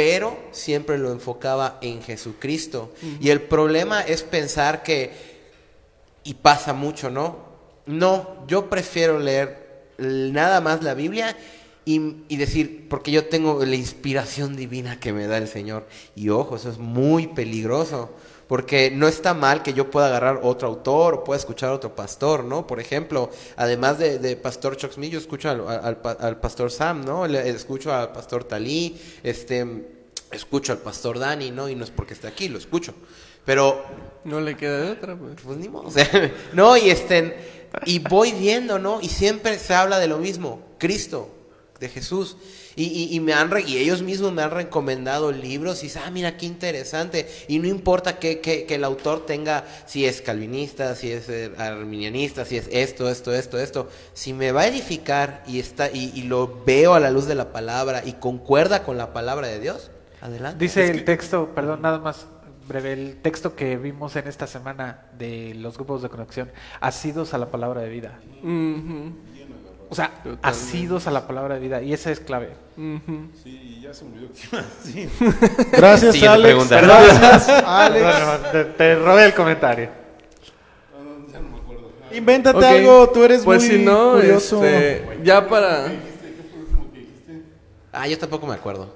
[0.01, 2.91] pero siempre lo enfocaba en Jesucristo.
[3.21, 5.11] Y el problema es pensar que,
[6.25, 7.37] y pasa mucho, ¿no?
[7.85, 11.37] No, yo prefiero leer nada más la Biblia
[11.85, 15.87] y, y decir, porque yo tengo la inspiración divina que me da el Señor.
[16.17, 18.09] Y ojo, eso es muy peligroso,
[18.51, 21.95] porque no está mal que yo pueda agarrar otro autor o pueda escuchar a otro
[21.95, 22.67] pastor, ¿no?
[22.67, 27.29] Por ejemplo, además de, de Pastor Smith, yo escucho al, al- Pastor Sam, ¿no?
[27.29, 29.65] Le- escucho al Pastor Talí, este,
[30.33, 31.69] escucho al Pastor Dani, ¿no?
[31.69, 32.93] Y no es porque esté aquí, lo escucho.
[33.45, 33.85] Pero
[34.25, 35.35] No le queda de otra, pues.
[35.45, 35.87] pues ni modo.
[35.87, 36.09] o sea,
[36.53, 37.33] no, y estén,
[37.87, 39.01] y voy viendo, ¿no?
[39.01, 41.29] Y siempre se habla de lo mismo, Cristo,
[41.81, 42.37] de Jesús.
[42.77, 45.99] Y, y- y me han re- y ellos mismos me han recomendado libros y dice,
[46.05, 47.27] ah, mira qué interesante.
[47.49, 51.51] Y no importa que, que- que el autor tenga, si es calvinista, si es eh,
[51.59, 53.89] arminianista, si es esto, esto, esto, esto.
[54.13, 57.35] Si me va a edificar y está, y, y lo veo a la luz de
[57.35, 60.63] la palabra y concuerda con la palabra de Dios, adelante.
[60.63, 62.27] Dice el texto, perdón, nada más
[62.69, 67.39] breve, el texto que vimos en esta semana de los grupos de conexión, asidos a
[67.39, 68.21] la palabra de vida.
[68.45, 69.13] Ujú,
[69.91, 70.47] O sea, Totalmente.
[70.49, 72.51] asidos a la palabra de vida, y esa es clave.
[72.77, 73.29] ujú.
[73.43, 74.29] Sí, y ya se me olvidó
[74.85, 75.09] decir.
[75.73, 76.45] Gracias, Siguiente Alex.
[76.49, 76.81] pregunta.
[76.81, 78.03] Gracias, Alex.
[78.05, 79.89] Bueno, te, te robé el comentario.
[82.13, 84.65] Invéntate Ok, algo, tú eres Pues muy si no, curioso.
[84.65, 85.87] este, ya para...
[87.93, 88.89] Ah, yo tampoco me acuerdo.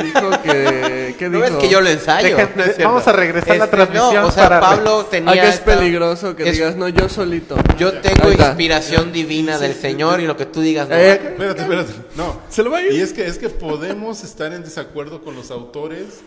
[0.00, 1.14] Dijo que...
[1.18, 1.56] ¿Qué No dijo?
[1.58, 2.36] es que yo lo ensayo.
[2.56, 5.10] No es vamos a regresar a la Este, transmisión No, o sea, para- Pablo Ah,
[5.10, 5.32] tenía.
[5.42, 7.56] que es esta- peligroso que es- digas, no, yo solito.
[7.78, 10.88] Yo tengo inspiración divina del Señor y lo que tú digas.
[10.88, 10.94] no.
[10.96, 11.92] Eh, Espérate, espérate.
[12.16, 12.40] No.
[12.48, 12.92] Se lo va a ir.
[12.92, 16.20] Y es que, es que podemos estar en desacuerdo con los autores,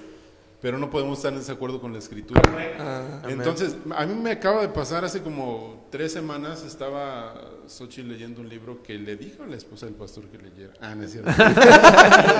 [0.62, 2.42] pero no podemos estar en desacuerdo con la escritura.
[2.80, 8.42] Ah, Entonces, a mí me acaba de pasar hace como tres semanas, estaba Sochi leyendo
[8.42, 10.74] un libro que le dijo a la esposa del pastor que leyera.
[10.82, 11.32] Ah, no es cierto.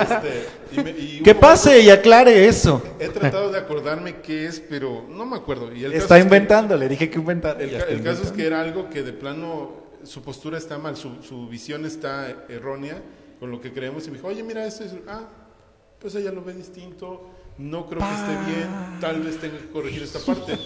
[0.02, 2.82] Este, y me- y Que pase y aclare eso.
[3.00, 5.74] He tratado de acordarme qué es, pero no me acuerdo.
[5.74, 7.60] Y el caso Está es que- inventando, le dije que inventar.
[7.62, 8.34] el, el caso es inventando.
[8.36, 13.00] que era algo que de plano su postura está mal, su, su visión está errónea
[13.40, 14.06] con lo que creemos.
[14.06, 14.92] Y me dijo, oye, mira, esto es.
[15.08, 15.26] Ah,
[15.98, 17.30] pues ella lo ve distinto.
[17.56, 18.68] No creo que esté bien.
[19.00, 20.58] Tal vez tenga que corregir esta parte.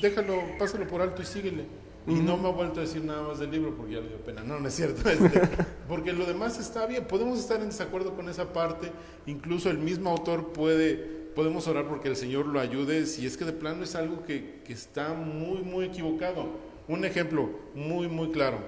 [0.00, 1.83] Déjalo, pásalo por alto y síguele.
[2.06, 4.18] Y no me ha vuelto a decir nada más del libro porque ya le dio
[4.18, 4.42] pena.
[4.42, 5.08] No, no es cierto.
[5.08, 5.40] este,
[5.88, 7.04] porque lo demás está bien.
[7.06, 8.92] Podemos estar en desacuerdo con esa parte.
[9.26, 10.96] Incluso el mismo autor puede,
[11.34, 14.60] podemos orar porque el Señor lo ayude si es que de plano es algo que,
[14.64, 16.48] que está muy, muy equivocado.
[16.88, 18.58] Un ejemplo muy, muy claro.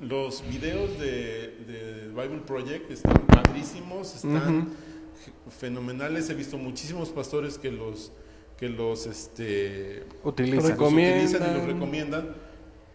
[0.00, 4.68] Los videos de, de Bible Project están padrísimos, están
[5.50, 6.30] fenomenales.
[6.30, 8.12] He visto muchísimos pastores que los
[8.58, 10.76] que los este Utilizan.
[10.78, 12.28] los utilizan y los Recomiendan.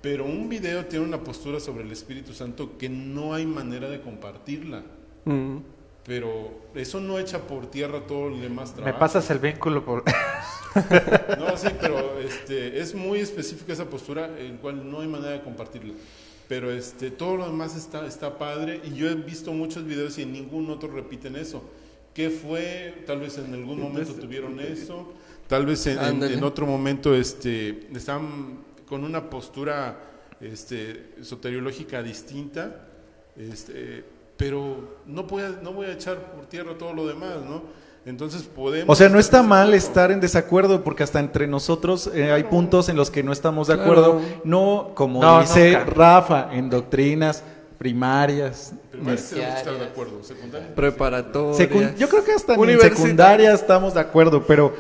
[0.02, 4.02] Pero un video tiene una postura sobre el Espíritu Santo que no hay manera de
[4.02, 4.84] compartirla.
[5.26, 5.58] mm.
[6.06, 9.00] Pero eso no echa por tierra todo el demás Me trabajo.
[9.00, 10.04] pasas el vínculo por...
[11.40, 15.42] No, sí, pero este, es muy específica esa postura, el cual no hay manera de
[15.42, 15.94] compartirla.
[16.50, 20.24] Pero este, todo lo demás está, está padre y yo he visto muchos videos y
[20.24, 21.64] en ningún otro repiten eso.
[22.14, 23.04] ¿Qué fue?
[23.08, 25.14] Tal vez en algún momento tuvieron eso,
[25.54, 26.34] tal vez en, en- Ándale.
[26.34, 30.00] en otro momento este, están con una postura
[30.42, 32.88] este, soteriológica distinta,
[33.38, 34.04] este,
[34.36, 37.62] pero no voy, a, no voy a echar por tierra todo lo demás, ¿no?
[38.04, 38.90] Entonces podemos...
[38.92, 42.90] O sea, no está mal estar en desacuerdo porque hasta entre nosotros eh, hay puntos
[42.90, 43.92] en los que no estamos de Claro.
[43.92, 44.22] acuerdo.
[44.44, 45.86] No, como No, dice nunca.
[45.86, 47.44] Rafa, en doctrinas
[47.78, 48.74] primarias.
[48.92, 50.74] Primero tenemos que estar de acuerdo, secundaria.
[50.74, 51.58] Preparatoria.
[51.70, 54.74] Secun- yo creo que hasta en secundaria estamos de acuerdo, pero,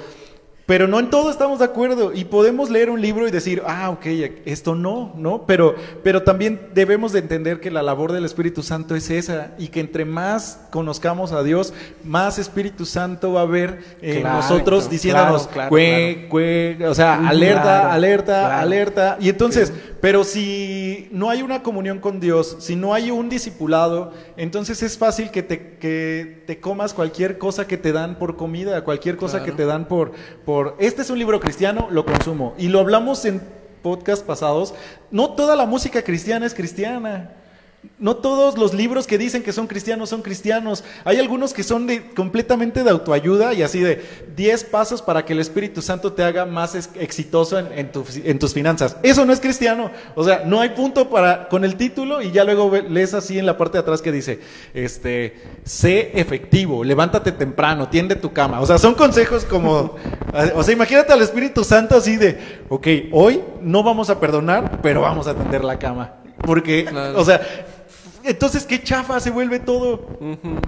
[0.65, 2.13] pero no en todo estamos de acuerdo.
[2.13, 4.05] Y podemos leer un libro y decir, ah, ok,
[4.45, 5.45] esto no, ¿no?
[5.45, 9.67] Pero, pero también debemos de entender que la labor del Espíritu Santo es esa y
[9.67, 14.89] que entre más conozcamos a Dios, más Espíritu Santo va a haber en Claro, nosotros
[14.89, 18.61] diciéndonos, claro, claro, cue, cue, o sea, alerta, Claro, alerta, claro.
[18.61, 19.17] alerta.
[19.19, 24.11] Y entonces, pero si no hay una comunión con Dios, si no hay un discipulado,
[24.37, 28.83] entonces es fácil que te, que te comas cualquier cosa que te dan por comida,
[28.83, 30.11] cualquier cosa que te dan por,
[30.45, 30.52] por...
[30.79, 32.53] Este es un libro cristiano, lo consumo.
[32.57, 33.41] Y lo hablamos en
[33.81, 34.73] podcast pasados.
[35.11, 37.31] No toda la música cristiana es cristiana.
[37.99, 40.83] No todos los libros que dicen que son cristianos son cristianos.
[41.05, 44.03] Hay algunos que son de, completamente de autoayuda y así de
[44.35, 48.05] 10 pasos para que el Espíritu Santo te haga más ex- exitoso en, en tu-
[48.23, 48.97] en tus finanzas.
[49.03, 49.91] Eso no es cristiano.
[50.15, 53.45] O sea, no hay punto para con el título y ya luego lees así en
[53.45, 54.39] la parte de atrás que dice,
[54.73, 58.59] este, sé efectivo, levántate temprano, tiende tu cama.
[58.61, 59.95] O sea, son consejos como,
[60.55, 62.37] o sea, imagínate al Espíritu Santo así de,
[62.69, 66.15] ok, hoy no vamos a perdonar, pero vamos a tender la cama.
[66.45, 67.19] Porque, Claro.
[67.19, 67.39] o sea,
[68.23, 70.07] entonces qué chafa se vuelve todo.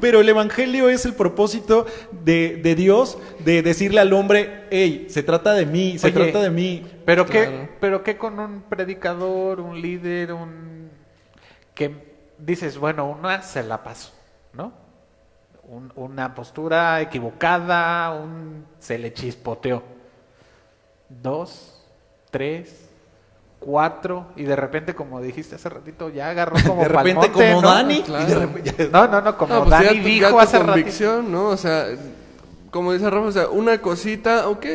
[0.01, 5.24] Pero el Evangelio es el propósito de, de Dios de decirle al hombre, hey, se
[5.24, 6.86] trata de mí, se Oye, trata de mí.
[7.06, 7.51] Pero Claro.
[7.51, 10.89] qué, pero qué con un predicador, un líder, un
[11.74, 14.12] que dices, bueno, una se la paso,
[14.53, 14.72] ¿no?
[15.68, 19.84] Un- una postura equivocada, un se le chispoteó.
[21.10, 21.84] Dos,
[22.32, 22.85] tres,
[23.66, 27.68] cuatro, y de repente, como dijiste hace ratito, ya agarró como de repente como ¿no?
[27.74, 28.01] Dani.
[28.03, 28.24] Claro.
[28.24, 30.39] y de repente- No, no, no, como No, pues Dani ya tu- ya dijo tu
[30.39, 30.72] hace ratito.
[30.74, 31.45] convicción, ¿no?
[31.47, 31.88] O sea,
[32.70, 34.66] como dice Rafa, o sea, una cosita, ok.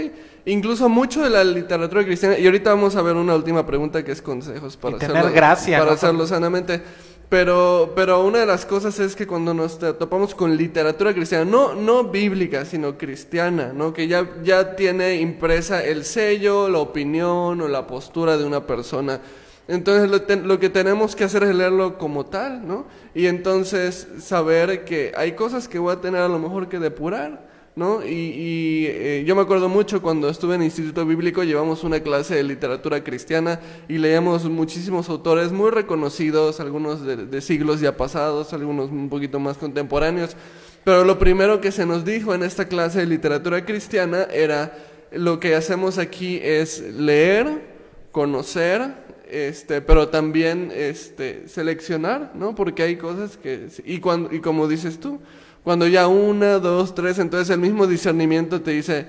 [0.47, 4.11] Incluso mucho de la literatura cristiana, y ahorita vamos a ver una última pregunta que
[4.12, 5.95] es consejos para Y tener hacerlo, gracia, para ¿no?
[5.95, 6.82] hacerlo sanamente.
[7.31, 11.76] Pero, pero una de las cosas es que cuando nos topamos con literatura cristiana, no,
[11.76, 13.93] no bíblica, sino cristiana, ¿no?
[13.93, 19.20] Que ya, ya tiene impresa el sello, la opinión o la postura de una persona.
[19.68, 22.87] Entonces lo, lo que tenemos que hacer es leerlo como tal, ¿no?
[23.14, 27.49] Y entonces saber que hay cosas que voy a tener a lo mejor que depurar,
[27.77, 28.05] ¿no?
[28.05, 32.43] Y, eh, yo me acuerdo mucho cuando estuve en Instituto Bíblico, llevamos una clase de
[32.43, 38.91] literatura cristiana y leíamos muchísimos autores muy reconocidos, algunos de, de siglos ya pasados, algunos
[38.91, 40.37] un poquito más contemporáneos.
[40.85, 44.73] Pero lo primero que se nos dijo en esta clase de literatura cristiana era
[45.12, 47.71] lo que hacemos aquí es leer,
[48.12, 48.95] conocer,
[49.31, 52.55] este, pero también este, seleccionar, ¿no?
[52.55, 55.21] Porque hay cosas que, y, cuando, y como dices tú,
[55.65, 59.07] cuando ya una, dos, tres, entonces el mismo discernimiento te dice,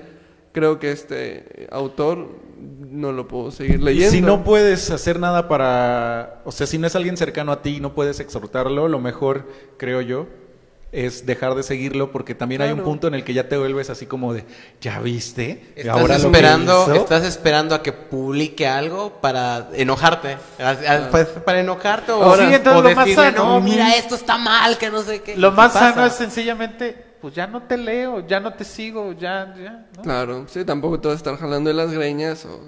[0.52, 2.28] creo que este autor
[2.90, 4.12] no lo puedo seguir Y leyendo.
[4.12, 7.76] si no puedes hacer nada para, o sea, si no es alguien cercano a ti
[7.76, 9.48] y no puedes exhortarlo, lo mejor,
[9.78, 10.26] creo yo,
[10.92, 13.88] es dejar de seguirlo porque también hay un punto en el que ya te vuelves
[13.88, 14.44] así como de,
[14.80, 15.72] ¿ya viste?
[15.74, 16.94] Estás que esperando, hizo".
[16.94, 20.36] estás esperando a que publique algo para enojarte.
[20.60, 23.44] A- a- pues, para enojarte o, Ahora- Sí, entonces o lo más sano.
[23.44, 25.34] no, mira, esto está mal, que no sé qué.
[25.36, 25.94] Lo ¿Qué más pasa?
[25.94, 29.86] sano es sencillamente, pues ya no te leo, ya no te sigo, ya, ya.
[29.96, 30.02] ¿no?
[30.02, 32.60] Claro, sí, tampoco te vas a estar jalando de las greñas o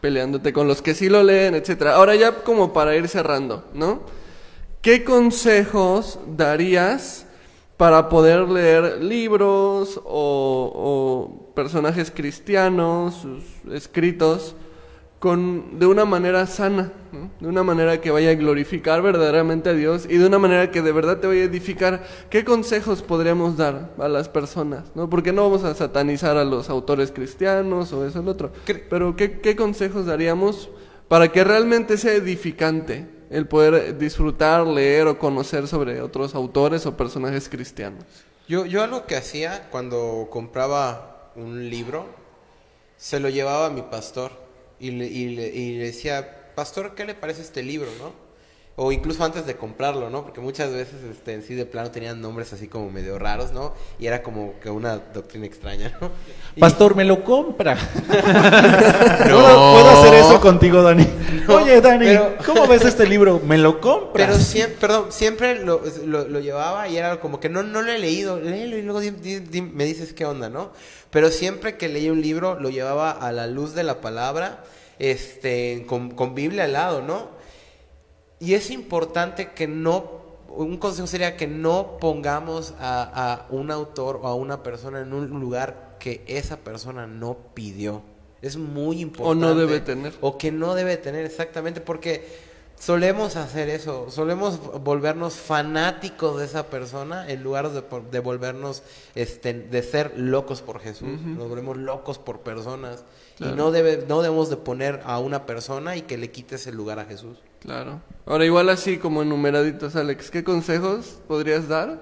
[0.00, 1.94] peleándote con los que sí lo leen, etcétera.
[1.94, 4.02] Ahora ya como para ir cerrando, ¿no?
[4.82, 7.23] ¿Qué consejos darías
[7.76, 14.54] para poder leer libros o, o personajes cristianos, sus escritos,
[15.24, 17.30] con, de una manera sana, ¿no?
[17.40, 20.82] de una manera que vaya a glorificar verdaderamente a Dios y de una manera que
[20.82, 22.04] de verdad te vaya a edificar.
[22.28, 24.92] ¿Qué consejos podríamos dar a las personas?
[24.94, 25.08] ¿no?
[25.08, 28.52] Porque no vamos a satanizar a los autores cristianos o eso lo otro.
[28.90, 30.68] Pero ¿qué, qué consejos daríamos
[31.08, 36.96] para que realmente sea edificante el poder disfrutar, leer o conocer sobre otros autores o
[36.96, 38.04] personajes cristianos?
[38.48, 42.06] Yo, yo algo que hacía cuando compraba un libro,
[42.96, 44.32] se lo llevaba a mi pastor
[44.78, 48.12] y le, y le- y le decía, pastor, ¿qué le parece este libro, no?
[48.76, 50.24] O incluso antes de comprarlo, ¿no?
[50.24, 53.72] Porque muchas veces este, en sí de plano tenían nombres así como medio raros, ¿no?
[54.00, 56.10] Y era como que una doctrina extraña, ¿no?
[56.56, 57.76] Y- Pastor, me lo compra.
[59.28, 59.38] No.
[59.38, 61.06] ¿Puedo, hacer eso contigo, Dani?
[61.46, 63.40] No, Oye, Dani, pero- ¿cómo ves este libro?
[63.44, 64.26] ¿Me lo compras?
[64.28, 67.92] Pero siempre, perdón, siempre lo, lo- lo llevaba y era como que no, no lo
[67.92, 70.72] he leído, léelo y luego di- di- di- me dices qué onda, ¿no?
[71.10, 74.64] Pero siempre que leía un libro lo llevaba a la luz de la palabra,
[74.98, 77.28] este, con, con Biblia al lado, ¿no?
[78.44, 80.10] Y es importante que no,
[80.48, 85.14] un consejo sería que no pongamos a, a un autor o a una persona en
[85.14, 88.02] un lugar que esa persona no pidió.
[88.42, 89.54] Es muy importante.
[89.54, 90.12] debe tener.
[90.20, 92.26] O que no debe tener, exactamente, porque
[92.78, 98.82] solemos hacer eso, solemos volvernos fanáticos de esa persona en lugar de, de volvernos,
[99.14, 103.04] este, de ser locos por Jesús, nos volvemos locos por personas
[103.38, 106.74] y no, debe, no debemos de poner a una persona y que le quites el
[106.74, 107.38] lugar a Jesús.
[107.64, 108.00] Claro.
[108.26, 111.98] Ahora igual así como enumeraditos, Alex, ¿qué consejos podrías dar?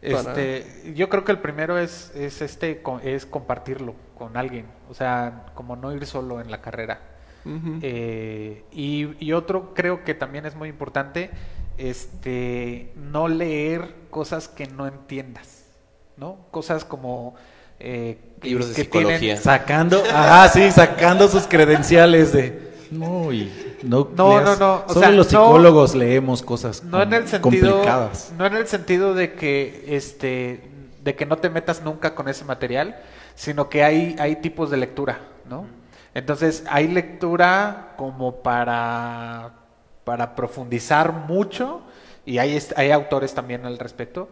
[0.00, 4.66] Para- Este, yo creo que el primero es, es este, co- es compartirlo con alguien,
[4.88, 7.00] o sea, como no ir solo en la carrera.
[7.82, 11.30] Eh, y, y otro creo que también es muy importante,
[11.78, 15.64] este, no leer cosas que no entiendas,
[16.16, 16.36] ¿no?
[16.50, 17.34] Cosas como
[17.78, 19.18] eh, que- Libros de que psicología.
[19.18, 22.70] tienen- Sacando, ajá, sí, sacando sus credenciales de...
[22.90, 23.50] No, y
[23.82, 27.12] no, No, leas- no, no, o Solo sea, los no- psicólogos leemos cosas no en
[27.12, 28.32] el sentido complicadas.
[28.36, 30.62] no en el sentido de que este
[31.02, 33.00] de que no te metas nunca con ese material
[33.34, 35.64] sino que hay hay tipos de lectura no
[36.14, 39.52] entonces hay lectura como para
[40.04, 41.82] para profundizar mucho
[42.26, 44.28] y hay hay autores también al respecto.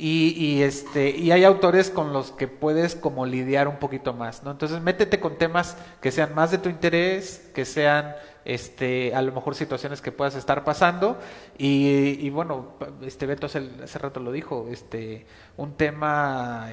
[0.00, 4.44] Y, y, este y hay autores con los que puedes como lidiar un poquito más
[4.44, 8.14] no entonces métete con temas que sean más de tu interés que sean
[8.48, 11.18] este a lo mejor situaciones que puedas estar pasando
[11.56, 12.72] y, y bueno
[13.02, 15.26] este Beto hace, hace rato lo dijo este
[15.56, 16.70] un tema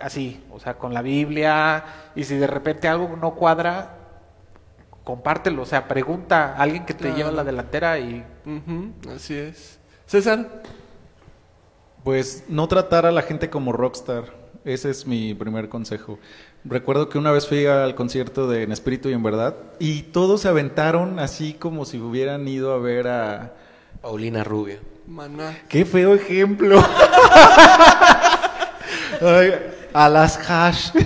[0.00, 1.84] así o sea con la Biblia
[2.16, 3.98] y si de repente algo no cuadra
[5.04, 7.16] compártelo o sea pregunta a alguien que te Claro.
[7.16, 8.24] lleva la delantera y
[9.14, 9.78] así es.
[10.06, 10.62] César,
[12.04, 14.34] Pues no tratar a la gente como rockstar.
[14.64, 16.18] Ese es mi primer consejo.
[16.64, 20.42] Recuerdo que una vez fui al concierto de En Espíritu y en Verdad y todos
[20.42, 23.54] se aventaron así como si hubieran ido a ver a...
[24.00, 24.78] Paulina Rubio.
[25.08, 25.58] maná.
[25.68, 26.80] ¡Qué feo ejemplo!
[29.20, 29.54] Ay,
[29.92, 30.90] a las hash.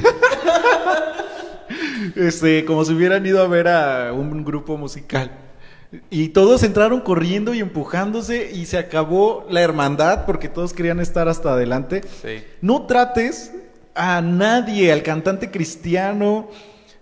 [2.15, 5.31] Este, como si hubieran ido a ver a un grupo musical.
[6.09, 11.29] Y todos entraron corriendo y empujándose y se acabó la hermandad porque todos querían estar
[11.29, 12.03] hasta adelante.
[12.23, 12.43] Sí.
[12.63, 13.53] No trates
[13.97, 16.49] a nadie, al cantante cristiano,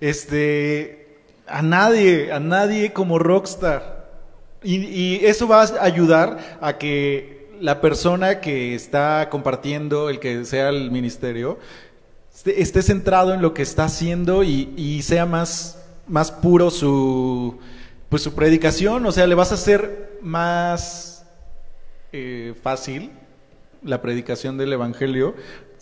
[0.01, 4.05] este, a nadie, a nadie como rockstar.
[4.63, 10.71] Y, eso va a ayudar a que la persona que está compartiendo, el que sea
[10.71, 11.59] el ministerio,
[12.35, 17.59] esté, esté centrado en lo que está haciendo y, y sea más, más puro su,
[18.09, 19.05] pues su predicación.
[19.05, 21.27] O sea, le vas a hacer más
[22.13, 23.11] eh, fácil
[23.83, 25.35] la predicación del Evangelio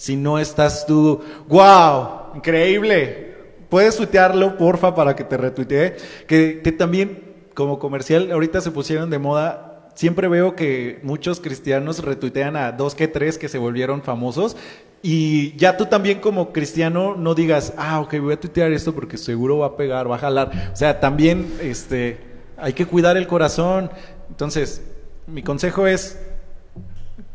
[0.03, 3.36] si no estás tú, wow, increíble.
[3.68, 5.96] Puedes tuitearlo, porfa, para que te retuitee.
[6.26, 9.92] Que, que también como comercial, ahorita se pusieron de moda.
[9.94, 14.57] Siempre veo que muchos cristianos retuitean a dos que tres que se volvieron famosos.
[15.03, 19.16] Y ya tú también como cristiano no digas, ah, ok, voy a tuitear esto porque
[19.16, 20.70] seguro va a pegar, va a jalar.
[20.72, 22.18] O sea, también este,
[22.57, 23.88] hay que cuidar el corazón.
[24.28, 24.82] Entonces,
[25.28, 26.18] mi consejo es,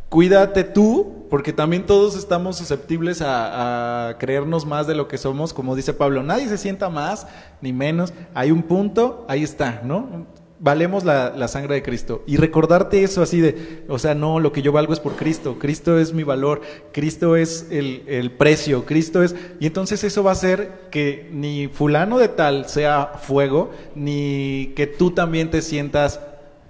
[0.09, 5.53] cuídate tú, porque también todos estamos susceptibles a, a creernos más de lo que somos,
[5.53, 7.27] como dice Pablo, nadie se sienta más
[7.61, 10.25] ni menos, hay un punto, ahí está, ¿no?
[10.59, 12.23] Valemos la, la sangre de Cristo.
[12.25, 15.59] Y recordarte eso así de, o sea, no, lo que yo valgo es por Cristo,
[15.59, 16.61] Cristo es mi valor,
[16.93, 19.35] Cristo es el, el precio, Cristo es...
[19.59, 24.87] Y entonces eso va a hacer que ni fulano de tal sea fuego, ni que
[24.87, 26.21] tú también te sientas,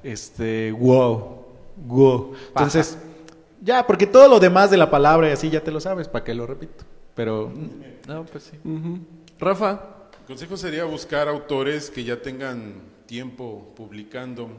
[0.04, 1.46] este, wow,
[1.86, 2.34] wow.
[2.50, 2.98] Entonces...
[3.62, 6.24] Ya, porque todo lo demás de la palabra y así ya te lo sabes, ¿para
[6.24, 6.86] qué lo repito?
[7.16, 7.52] Pero,
[8.08, 8.58] No, pues sí.
[8.64, 9.00] Ujú.
[9.40, 9.82] Rafa,
[10.22, 12.74] El consejo sería buscar autores que ya tengan
[13.06, 14.50] tiempo publicando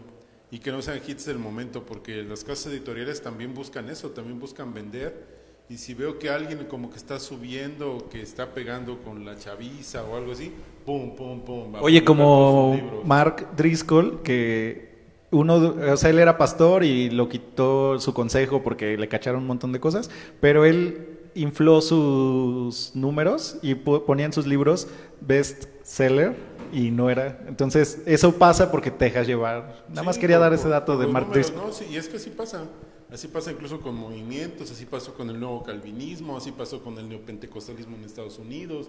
[0.50, 4.40] y que no sean hits del momento, porque las casas editoriales también buscan eso, también
[4.40, 5.38] buscan vender.
[5.68, 10.02] Y si veo que alguien como que está subiendo, que está pegando con la chaviza
[10.04, 10.50] o algo así,
[10.86, 11.74] pum, pum, pum.
[11.74, 13.02] va Oye, como.
[13.04, 14.87] Mark Driscoll, que
[15.30, 19.46] uno, o sea, él era pastor y lo quitó su consejo porque le cacharon un
[19.46, 20.10] montón de cosas,
[20.40, 24.88] pero él infló sus números y ponía en sus libros
[25.20, 26.34] best seller
[26.72, 27.40] y no era.
[27.46, 29.84] Entonces, eso pasa porque te dejas llevar.
[29.88, 31.52] Nada más quería por- dar ese dato de Mark números.
[31.54, 32.64] No, sí, y es que así pasa.
[33.10, 37.08] Así pasa incluso con movimientos, así pasó con el nuevo calvinismo, así pasó con el
[37.08, 38.88] neopentecostalismo en Estados Unidos,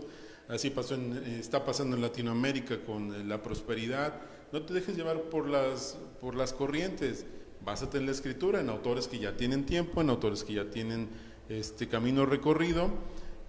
[0.49, 4.13] así pasó en, está pasando en Latinoamérica con eh, la prosperidad.
[4.51, 7.25] No te dejes llevar por las, por las corrientes.
[7.63, 11.07] Básate en la escritura, en autores que ya tienen tiempo, en autores que ya tienen
[11.49, 12.89] este camino recorrido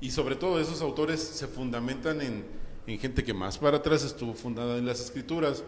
[0.01, 2.45] y sobre todo esos autores se fundamentan en,
[2.87, 5.65] en gente que más para atrás estuvo fundada en las escrituras.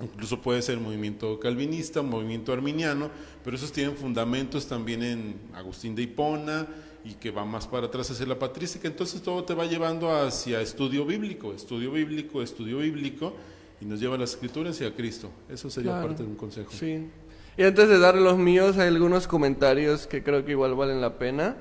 [0.00, 3.10] Incluso puede ser movimiento calvinista, movimiento arminiano,
[3.44, 6.66] pero esos tienen fundamentos también en Agustín de Hipona
[7.04, 8.88] y que va más para atrás hacia la patrística.
[8.88, 13.34] Entonces todo te va llevando hacia estudio bíblico, estudio bíblico, estudio bíblico
[13.80, 15.30] y nos lleva a las escrituras y a Cristo.
[15.48, 16.08] Eso sería Claro.
[16.08, 16.70] parte de un consejo.
[16.72, 17.08] Sí.
[17.56, 21.18] Y antes de dar los míos, hay algunos comentarios que creo que igual valen la
[21.18, 21.56] pena.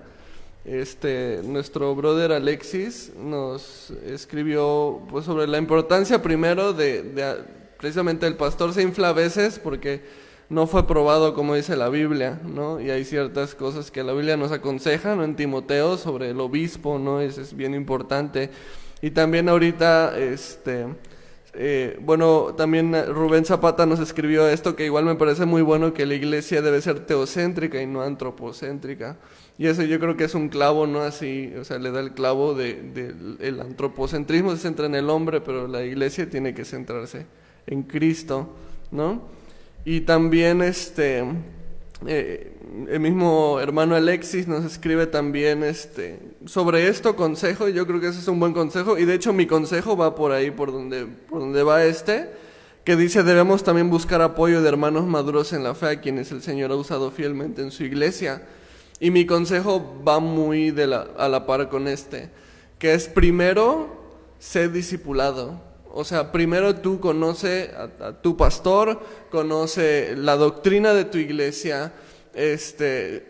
[0.65, 7.37] Este, nuestro brother Alexis nos escribió pues, sobre la importancia primero de, de-
[7.79, 10.01] precisamente el pastor se infla a veces porque
[10.49, 12.81] no fue probado como dice la Biblia, ¿no?
[12.81, 15.23] Y hay ciertas cosas que la Biblia nos aconseja, ¿no?
[15.23, 17.21] En Timoteo sobre el obispo, ¿no?
[17.21, 18.49] Eso es bien importante.
[19.01, 20.87] Y también ahorita, este,
[21.53, 25.93] eh, bueno, también eh, Rubén Zapata nos escribió esto que igual me parece muy bueno,
[25.93, 29.17] que la iglesia debe ser teocéntrica y no antropocéntrica.
[29.57, 31.01] Y eso yo creo que es un clavo, ¿no?
[31.01, 35.09] Así, o sea, le da el clavo del de, el antropocentrismo, se centra en el
[35.09, 37.25] hombre, pero la iglesia tiene que centrarse
[37.67, 38.55] en Cristo,
[38.91, 39.23] ¿no?
[39.85, 41.23] Y también este...
[42.07, 42.53] Eh,
[42.89, 48.07] el mismo hermano Alexis nos escribe también este sobre esto consejo y yo creo que
[48.07, 51.05] ese es un buen consejo y de hecho mi consejo va por ahí por donde
[51.05, 52.29] por donde va este
[52.83, 56.41] que dice debemos también buscar apoyo de hermanos maduros en la fe a quienes el
[56.41, 58.41] Señor ha usado fielmente en su iglesia.
[58.99, 62.31] Y mi consejo va muy de la, a la par con este
[62.79, 63.89] que es primero
[64.39, 65.61] ser discipulado.
[65.91, 68.99] O sea, primero tú conoce a, a tu pastor,
[69.29, 71.93] conoce la doctrina de tu iglesia,
[72.39, 73.25] este,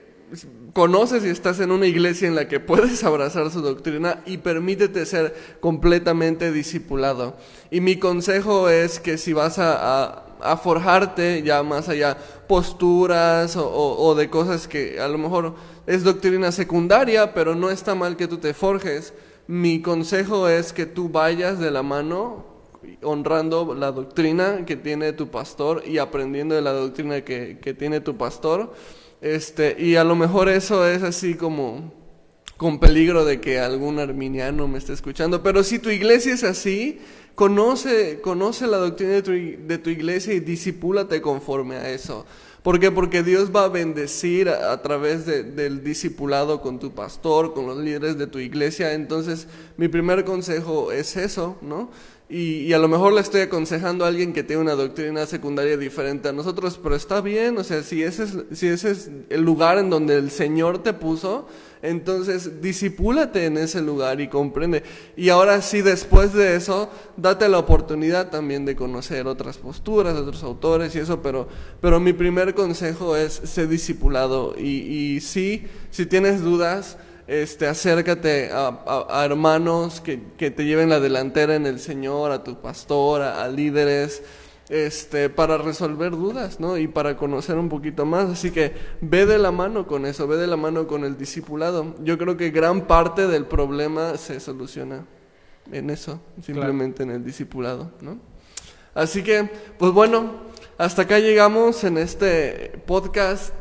[0.74, 5.06] conoces si estás en una iglesia en la que puedes abrazar su doctrina y permítete
[5.06, 7.36] ser completamente discipulado.
[7.72, 10.26] Y mi consejo es que si vas a,
[10.64, 12.16] forjarte ya más allá
[12.48, 15.56] posturas o, de cosas que a lo mejor
[15.86, 19.14] es doctrina secundaria, pero no está mal que tú te forjes.
[19.48, 22.46] Mi consejo es que tú vayas de la mano
[23.04, 28.16] honrando la doctrina que tiene tu pastor y aprendiendo de la doctrina que tiene tu
[28.16, 28.72] pastor.
[29.22, 31.94] Este, y a lo mejor eso es así como
[32.58, 37.00] con peligro de que algún arminiano me esté escuchando, pero si tu iglesia es así,
[37.36, 42.26] conoce, conoce la doctrina de tu, de tu iglesia y disipúlate conforme a eso.
[42.64, 42.92] ¿Por qué?
[42.92, 47.66] Porque Dios va a bendecir a, a través de- del discipulado con tu pastor, con
[47.66, 48.94] los líderes de tu iglesia.
[48.94, 49.48] Entonces,
[49.78, 51.90] mi primer consejo es eso, ¿no?
[52.32, 56.30] Y, a lo mejor le estoy aconsejando a alguien que tiene una doctrina secundaria diferente
[56.30, 59.80] a nosotros, pero está bien, o sea, si ese es, si ese es el lugar
[59.80, 61.48] en donde el Señor te puso,
[61.82, 64.84] entonces disipúlate en ese lugar y comprende.
[65.18, 70.44] Y ahora sí, después de eso, date la oportunidad también de conocer otras posturas, otros
[70.44, 71.48] autores y eso, pero,
[71.82, 74.54] pero mi primer consejo es ser discipulado.
[74.56, 76.98] Y, y sí, si tienes dudas,
[77.30, 82.60] este, acércate a, hermanos que, que te lleven la delantera en el Señor, a tu
[82.60, 84.24] pastor, a, a líderes,
[84.68, 86.76] este, para resolver dudas, ¿no?
[86.78, 88.32] Y para conocer un poquito más.
[88.32, 91.96] Así que ve de la mano con eso, ve de la mano con el discipulado.
[92.04, 95.06] Yo creo que gran parte del problema se soluciona
[95.72, 98.18] en eso, simplemente en el discipulado, ¿no?
[98.96, 100.32] Así que, pues bueno,
[100.80, 103.54] hasta acá llegamos en este podcast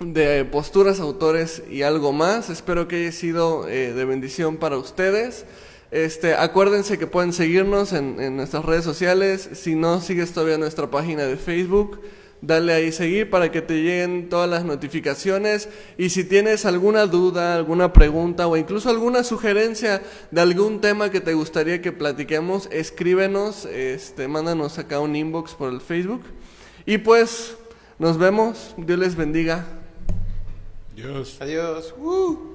[0.00, 2.50] de posturas, autores y algo más.
[2.50, 5.46] Espero que haya sido eh, de bendición para ustedes.
[5.90, 9.48] Este, acuérdense que pueden seguirnos en, en nuestras redes sociales.
[9.52, 12.00] Si no sigues todavía nuestra página de Facebook,
[12.46, 15.68] dale ahí seguir para que te lleguen todas las notificaciones.
[15.96, 21.20] Y si tienes alguna duda, alguna pregunta o incluso alguna sugerencia de algún tema que
[21.20, 26.22] te gustaría que platiquemos, escríbenos, este, mándanos acá un inbox por el Facebook.
[26.86, 27.56] Y pues
[27.98, 28.74] nos vemos.
[28.76, 29.83] Dios les bendiga.
[31.40, 31.92] Adiós.
[31.98, 32.53] ¡Uh!